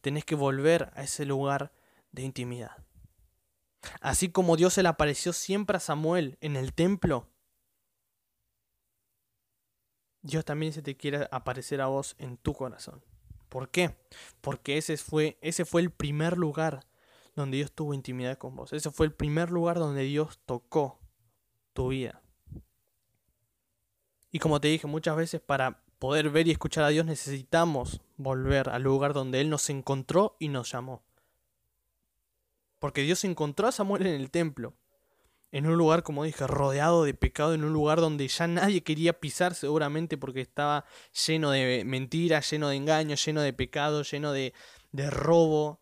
Tenés 0.00 0.24
que 0.24 0.34
volver 0.34 0.90
a 0.94 1.02
ese 1.02 1.24
lugar 1.24 1.72
de 2.12 2.22
intimidad. 2.22 2.84
Así 4.00 4.30
como 4.30 4.56
Dios 4.56 4.74
se 4.74 4.82
le 4.82 4.88
apareció 4.88 5.32
siempre 5.32 5.76
a 5.76 5.80
Samuel 5.80 6.38
en 6.40 6.56
el 6.56 6.72
templo, 6.72 7.28
Dios 10.22 10.44
también 10.44 10.72
se 10.72 10.82
te 10.82 10.96
quiere 10.96 11.28
aparecer 11.30 11.80
a 11.82 11.86
vos 11.86 12.16
en 12.18 12.38
tu 12.38 12.54
corazón. 12.54 13.04
¿Por 13.54 13.68
qué? 13.68 13.94
Porque 14.40 14.78
ese 14.78 14.96
fue, 14.96 15.38
ese 15.40 15.64
fue 15.64 15.80
el 15.80 15.92
primer 15.92 16.38
lugar 16.38 16.84
donde 17.36 17.58
Dios 17.58 17.70
tuvo 17.70 17.94
intimidad 17.94 18.36
con 18.36 18.56
vos. 18.56 18.72
Ese 18.72 18.90
fue 18.90 19.06
el 19.06 19.12
primer 19.12 19.52
lugar 19.52 19.78
donde 19.78 20.02
Dios 20.02 20.40
tocó 20.44 20.98
tu 21.72 21.86
vida. 21.90 22.20
Y 24.32 24.40
como 24.40 24.60
te 24.60 24.66
dije 24.66 24.88
muchas 24.88 25.14
veces, 25.14 25.40
para 25.40 25.84
poder 26.00 26.30
ver 26.30 26.48
y 26.48 26.50
escuchar 26.50 26.82
a 26.82 26.88
Dios 26.88 27.06
necesitamos 27.06 28.00
volver 28.16 28.70
al 28.70 28.82
lugar 28.82 29.14
donde 29.14 29.40
Él 29.40 29.50
nos 29.50 29.70
encontró 29.70 30.34
y 30.40 30.48
nos 30.48 30.72
llamó. 30.72 31.04
Porque 32.80 33.02
Dios 33.02 33.22
encontró 33.22 33.68
a 33.68 33.72
Samuel 33.72 34.04
en 34.08 34.20
el 34.20 34.32
templo, 34.32 34.74
en 35.54 35.68
un 35.68 35.78
lugar, 35.78 36.02
como 36.02 36.24
dije, 36.24 36.48
rodeado 36.48 37.04
de 37.04 37.14
pecado, 37.14 37.54
en 37.54 37.62
un 37.62 37.72
lugar 37.72 38.00
donde 38.00 38.26
ya 38.26 38.48
nadie 38.48 38.82
quería 38.82 39.20
pisar 39.20 39.54
seguramente 39.54 40.18
porque 40.18 40.40
estaba 40.40 40.84
lleno 41.28 41.52
de 41.52 41.84
mentiras, 41.86 42.50
lleno 42.50 42.70
de 42.70 42.76
engaños, 42.76 43.24
lleno 43.24 43.40
de 43.40 43.52
pecado, 43.52 44.02
lleno 44.02 44.32
de, 44.32 44.52
de 44.90 45.10
robo. 45.10 45.80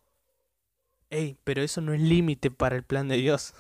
Ey, 1.09 1.39
pero 1.43 1.63
eso 1.63 1.81
no 1.81 1.95
es 1.95 2.03
límite 2.03 2.51
para 2.51 2.77
el 2.77 2.85
plan 2.85 3.09
de 3.09 3.17
Dios. 3.17 3.55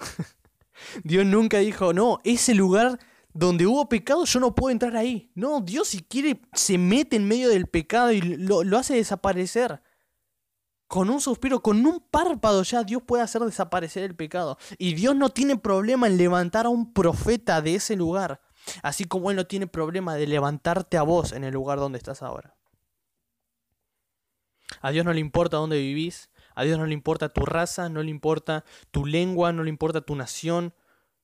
Dios 1.03 1.25
nunca 1.25 1.61
dijo, 1.61 1.95
no, 1.95 2.19
ese 2.25 2.55
lugar 2.55 2.99
donde 3.33 3.67
hubo 3.67 3.89
pecado 3.89 4.27
yo 4.27 4.39
no 4.39 4.55
puedo 4.55 4.71
entrar 4.71 4.95
ahí. 4.97 5.31
No, 5.35 5.63
Dios 5.63 5.89
si 5.89 6.03
quiere 6.03 6.43
se 6.53 6.77
mete 6.77 7.17
en 7.17 7.27
medio 7.27 7.49
del 7.49 7.69
pecado 7.69 8.13
y 8.13 8.21
lo, 8.21 8.65
lo 8.65 8.77
hace 8.77 8.95
desaparecer 8.97 9.81
con 10.93 11.09
un 11.09 11.23
suspiro, 11.23 11.63
con 11.63 11.87
un 11.87 12.01
párpado 12.01 12.63
ya 12.65 12.85
Dios 12.85 13.03
puede 13.03 13.23
hacer 13.23 13.41
desaparecer 13.41 14.03
el 14.03 14.15
pecado. 14.15 14.59
Y 14.77 14.93
Dios 14.93 15.17
no 15.17 15.31
tiene 15.31 15.57
problema 15.57 16.07
en 16.07 16.19
levantar 16.19 16.67
a 16.67 16.69
un 16.69 16.93
profeta 16.93 17.63
de 17.63 17.77
ese 17.77 17.97
lugar, 17.97 18.43
así 18.83 19.07
como 19.07 19.31
Él 19.31 19.37
no 19.37 19.47
tiene 19.47 19.67
problema 19.67 20.17
de 20.17 20.27
levantarte 20.27 20.99
a 20.99 21.03
vos 21.03 21.33
en 21.33 21.45
el 21.45 21.55
lugar 21.55 21.79
donde 21.79 21.97
estás 21.97 22.21
ahora. 22.21 22.57
A 24.83 24.91
Dios 24.91 25.07
no 25.07 25.15
le 25.15 25.21
importa 25.21 25.57
dónde 25.57 25.79
vivís, 25.79 26.29
a 26.55 26.63
Dios 26.63 26.79
no 26.79 26.85
le 26.85 26.93
importa 26.93 27.31
tu 27.31 27.47
raza, 27.47 27.89
no 27.89 28.03
le 28.03 28.11
importa 28.11 28.63
tu 28.91 29.07
lengua, 29.07 29.51
no 29.51 29.63
le 29.63 29.71
importa 29.71 30.03
tu 30.03 30.15
nación, 30.15 30.75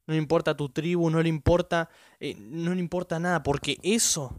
no 0.07 0.15
le 0.15 0.19
importa 0.19 0.57
tu 0.57 0.71
tribu, 0.71 1.11
no 1.11 1.23
le 1.23 1.29
importa, 1.29 1.91
eh, 2.21 2.37
no 2.39 2.73
le 2.73 2.81
importa 2.81 3.19
nada, 3.19 3.43
porque 3.43 3.77
eso 3.83 4.35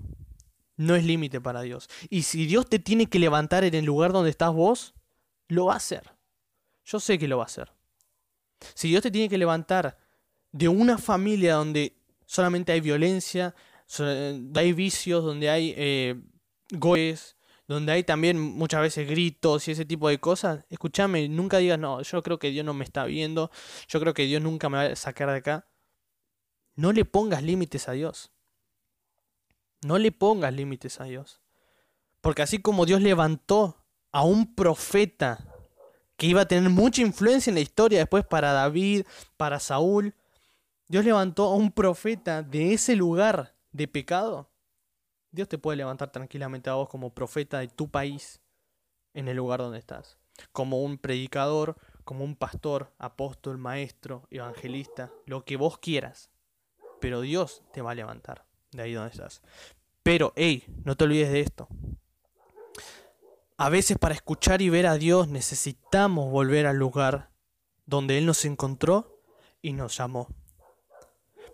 no 0.76 0.96
es 0.96 1.06
límite 1.06 1.40
para 1.40 1.62
Dios. 1.62 1.88
Y 2.10 2.24
si 2.24 2.48
Dios 2.48 2.68
te 2.68 2.80
tiene 2.80 3.06
que 3.06 3.20
levantar 3.20 3.64
en 3.64 3.76
el 3.76 3.86
lugar 3.86 4.12
donde 4.12 4.32
estás 4.32 4.52
vos, 4.52 4.96
lo 5.50 5.66
va 5.66 5.74
a 5.74 5.78
hacer. 5.78 6.10
Yo 6.86 7.00
sé 7.00 7.20
que 7.20 7.28
lo 7.28 7.38
va 7.38 7.44
a 7.44 7.48
hacer. 7.48 7.72
Si 8.74 8.88
Dios 8.88 9.04
te 9.04 9.12
tiene 9.12 9.30
que 9.30 9.38
levantar 9.38 9.98
de 10.52 10.68
una 10.68 10.98
familia 10.98 11.56
donde 11.56 11.98
solamente 12.26 12.72
hay 12.72 12.82
violencia, 12.82 13.54
donde 13.98 14.60
hay 14.60 14.74
vicios, 14.74 15.24
donde 15.24 15.50
hay 15.50 15.74
eh, 15.76 16.22
donde 17.68 17.92
hay 17.92 18.04
también 18.04 18.40
muchas 18.40 18.82
veces 18.82 19.08
gritos 19.08 19.68
y 19.68 19.72
ese 19.72 19.86
tipo 19.86 20.10
de 20.10 20.20
cosas, 20.20 20.66
escúchame, 20.70 21.30
nunca 21.30 21.58
digas, 21.58 21.78
no, 21.78 22.02
yo 22.02 22.24
creo 22.24 22.40
que 22.40 22.50
Dios 22.50 22.66
no 22.66 22.74
me 22.74 22.84
está 22.84 23.06
viendo, 23.06 23.52
yo 23.88 24.00
creo 24.00 24.14
que 24.14 24.26
Dios 24.26 24.42
nunca 24.42 24.70
me 24.70 24.78
va 24.78 24.84
a 24.86 24.96
sacar 24.96 25.30
de 25.30 25.38
acá. 25.38 25.68
No 26.76 26.94
le 26.94 27.06
pongas 27.06 27.44
límites 27.44 27.88
a 27.88 27.92
Dios. 27.92 28.32
No 29.82 29.98
le 29.98 30.12
pongas 30.12 30.54
límites 30.54 31.00
a 31.00 31.04
Dios. 31.04 31.42
Porque 32.22 32.42
así 32.42 32.60
como 32.60 32.86
Dios 32.86 33.02
levantó 33.02 33.79
a 34.12 34.24
un 34.24 34.56
profeta 34.56 35.46
que 36.18 36.28
iba 36.28 36.42
a 36.42 36.48
tener 36.48 36.70
mucha 36.70 37.02
influencia 37.02 37.50
en 37.50 37.56
la 37.56 37.62
historia 37.62 38.00
después 38.00 38.26
para 38.26 38.52
David, 38.52 39.06
para 39.38 39.60
Saúl. 39.60 40.14
Dios 40.88 41.06
levantó 41.06 41.46
a 41.46 41.56
un 41.56 41.72
profeta 41.72 42.44
de 42.44 42.74
ese 42.74 42.96
lugar 42.96 43.56
de 43.72 43.88
pecado. 43.88 44.50
Dios 45.32 45.48
te 45.48 45.58
puede 45.58 45.78
levantar 45.78 46.12
tranquilamente 46.12 46.70
a 46.70 46.74
vos 46.74 46.90
como 46.90 47.14
profeta 47.14 47.60
de 47.60 47.68
tu 47.68 47.90
país 47.90 48.42
en 49.14 49.28
el 49.28 49.38
lugar 49.38 49.60
donde 49.60 49.80
estás. 49.80 50.18
Como 50.52 50.82
un 50.84 50.98
predicador, 50.98 51.78
como 52.04 52.24
un 52.24 52.36
pastor, 52.36 52.92
apóstol, 52.98 53.58
maestro, 53.58 54.28
evangelista, 54.32 55.12
lo 55.26 55.46
que 55.46 55.58
vos 55.58 55.78
quieras. 55.78 56.30
Pero 57.00 57.22
Dios 57.22 57.64
te 57.72 57.82
va 57.82 57.92
a 57.92 57.96
levantar 57.96 58.46
de 58.72 58.82
ahí 58.82 58.94
donde 58.94 59.12
estás. 59.12 59.42
Pero, 60.04 60.34
hey, 60.36 60.64
no 60.84 60.98
te 60.98 61.04
olvides 61.04 61.32
de 61.32 61.42
esto. 61.42 61.68
A 63.62 63.68
veces 63.68 63.98
para 63.98 64.16
escuchar 64.16 64.62
y 64.62 64.70
ver 64.70 64.88
a 64.88 64.96
Dios 64.96 65.28
necesitamos 65.28 66.32
volver 66.32 66.66
al 66.66 66.78
lugar 66.78 67.30
donde 67.86 68.18
Él 68.18 68.26
nos 68.26 68.46
encontró 68.46 69.20
y 69.62 69.74
nos 69.74 69.98
llamó. 69.98 70.30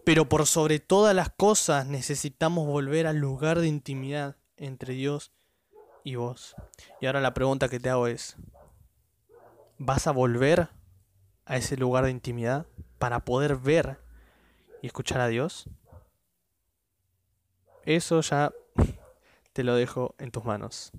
Pero 0.04 0.30
por 0.30 0.46
sobre 0.46 0.80
todas 0.80 1.16
las 1.16 1.32
cosas 1.32 1.88
necesitamos 1.88 2.68
volver 2.68 3.08
al 3.08 3.18
lugar 3.18 3.60
de 3.60 3.70
intimidad 3.70 4.36
entre 4.56 4.94
Dios 4.94 5.32
y 6.04 6.14
vos. 6.14 6.56
Y 7.02 7.08
ahora 7.08 7.22
la 7.22 7.34
pregunta 7.34 7.70
que 7.70 7.80
te 7.80 7.90
hago 7.90 8.06
es, 8.06 8.38
¿vas 9.80 10.06
a 10.06 10.12
volver 10.12 10.70
a 11.46 11.58
ese 11.58 11.76
lugar 11.76 12.06
de 12.06 12.12
intimidad 12.12 12.68
para 13.00 13.26
poder 13.26 13.56
ver 13.56 14.00
y 14.84 14.86
escuchar 14.86 15.22
a 15.22 15.28
Dios? 15.28 15.68
Eso 17.84 18.22
ya 18.22 18.54
te 19.54 19.64
lo 19.64 19.74
dejo 19.74 20.14
en 20.20 20.30
tus 20.30 20.46
manos. 20.46 20.92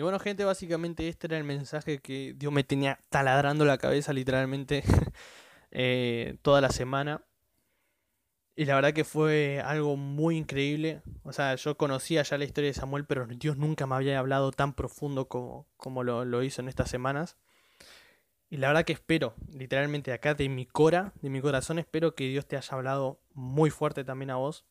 Y 0.00 0.02
bueno, 0.02 0.18
gente, 0.18 0.46
básicamente 0.46 1.06
este 1.08 1.26
era 1.26 1.36
el 1.36 1.44
mensaje 1.44 1.98
que 1.98 2.32
Dios 2.34 2.50
me 2.50 2.64
tenía 2.64 3.00
taladrando 3.10 3.66
la 3.66 3.76
cabeza 3.76 4.14
literalmente 4.14 4.82
eh, 5.72 6.38
toda 6.40 6.62
la 6.62 6.70
semana. 6.70 7.22
Y 8.56 8.64
la 8.64 8.76
verdad 8.76 8.94
que 8.94 9.04
fue 9.04 9.60
algo 9.62 9.98
muy 9.98 10.38
increíble. 10.38 11.02
O 11.22 11.34
sea, 11.34 11.54
yo 11.56 11.76
conocía 11.76 12.22
ya 12.22 12.38
la 12.38 12.46
historia 12.46 12.70
de 12.70 12.74
Samuel, 12.74 13.04
pero 13.04 13.26
Dios 13.26 13.58
nunca 13.58 13.86
me 13.86 13.94
había 13.94 14.18
hablado 14.18 14.52
tan 14.52 14.72
profundo 14.72 15.28
como, 15.28 15.66
como 15.76 16.02
lo, 16.02 16.24
lo 16.24 16.42
hizo 16.42 16.62
en 16.62 16.68
estas 16.68 16.88
semanas. 16.88 17.36
Y 18.48 18.56
la 18.56 18.68
verdad 18.68 18.86
que 18.86 18.94
espero, 18.94 19.34
literalmente 19.52 20.14
acá 20.14 20.32
de 20.32 20.48
mi 20.48 20.64
cora, 20.64 21.12
de 21.20 21.28
mi 21.28 21.42
corazón, 21.42 21.78
espero 21.78 22.14
que 22.14 22.26
Dios 22.26 22.46
te 22.46 22.56
haya 22.56 22.74
hablado 22.74 23.20
muy 23.34 23.68
fuerte 23.68 24.02
también 24.02 24.30
a 24.30 24.36
vos. 24.36 24.64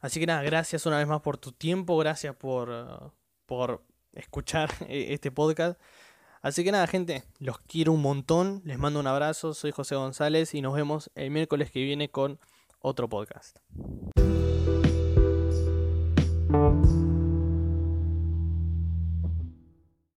Así 0.00 0.18
que 0.18 0.24
nada, 0.24 0.42
gracias 0.42 0.86
una 0.86 0.96
vez 0.96 1.06
más 1.06 1.20
por 1.20 1.36
tu 1.36 1.52
tiempo, 1.52 1.98
gracias 1.98 2.34
por, 2.34 3.12
por 3.46 3.82
escuchar 4.12 4.70
e-, 4.88 5.14
este 5.14 5.30
podcast. 5.30 5.80
Así 6.42 6.62
que 6.62 6.70
nada, 6.70 6.86
gente, 6.86 7.24
los 7.38 7.58
quiero 7.60 7.92
un 7.92 8.02
montón. 8.02 8.62
Les 8.64 8.78
mando 8.78 9.00
un 9.00 9.06
abrazo. 9.06 9.54
Soy 9.54 9.72
José 9.72 9.96
González 9.96 10.54
y 10.54 10.60
nos 10.60 10.74
vemos 10.74 11.10
el 11.14 11.30
miércoles 11.30 11.70
que 11.70 11.82
viene 11.82 12.08
con 12.08 12.38
otro 12.80 13.08
podcast. 13.08 13.58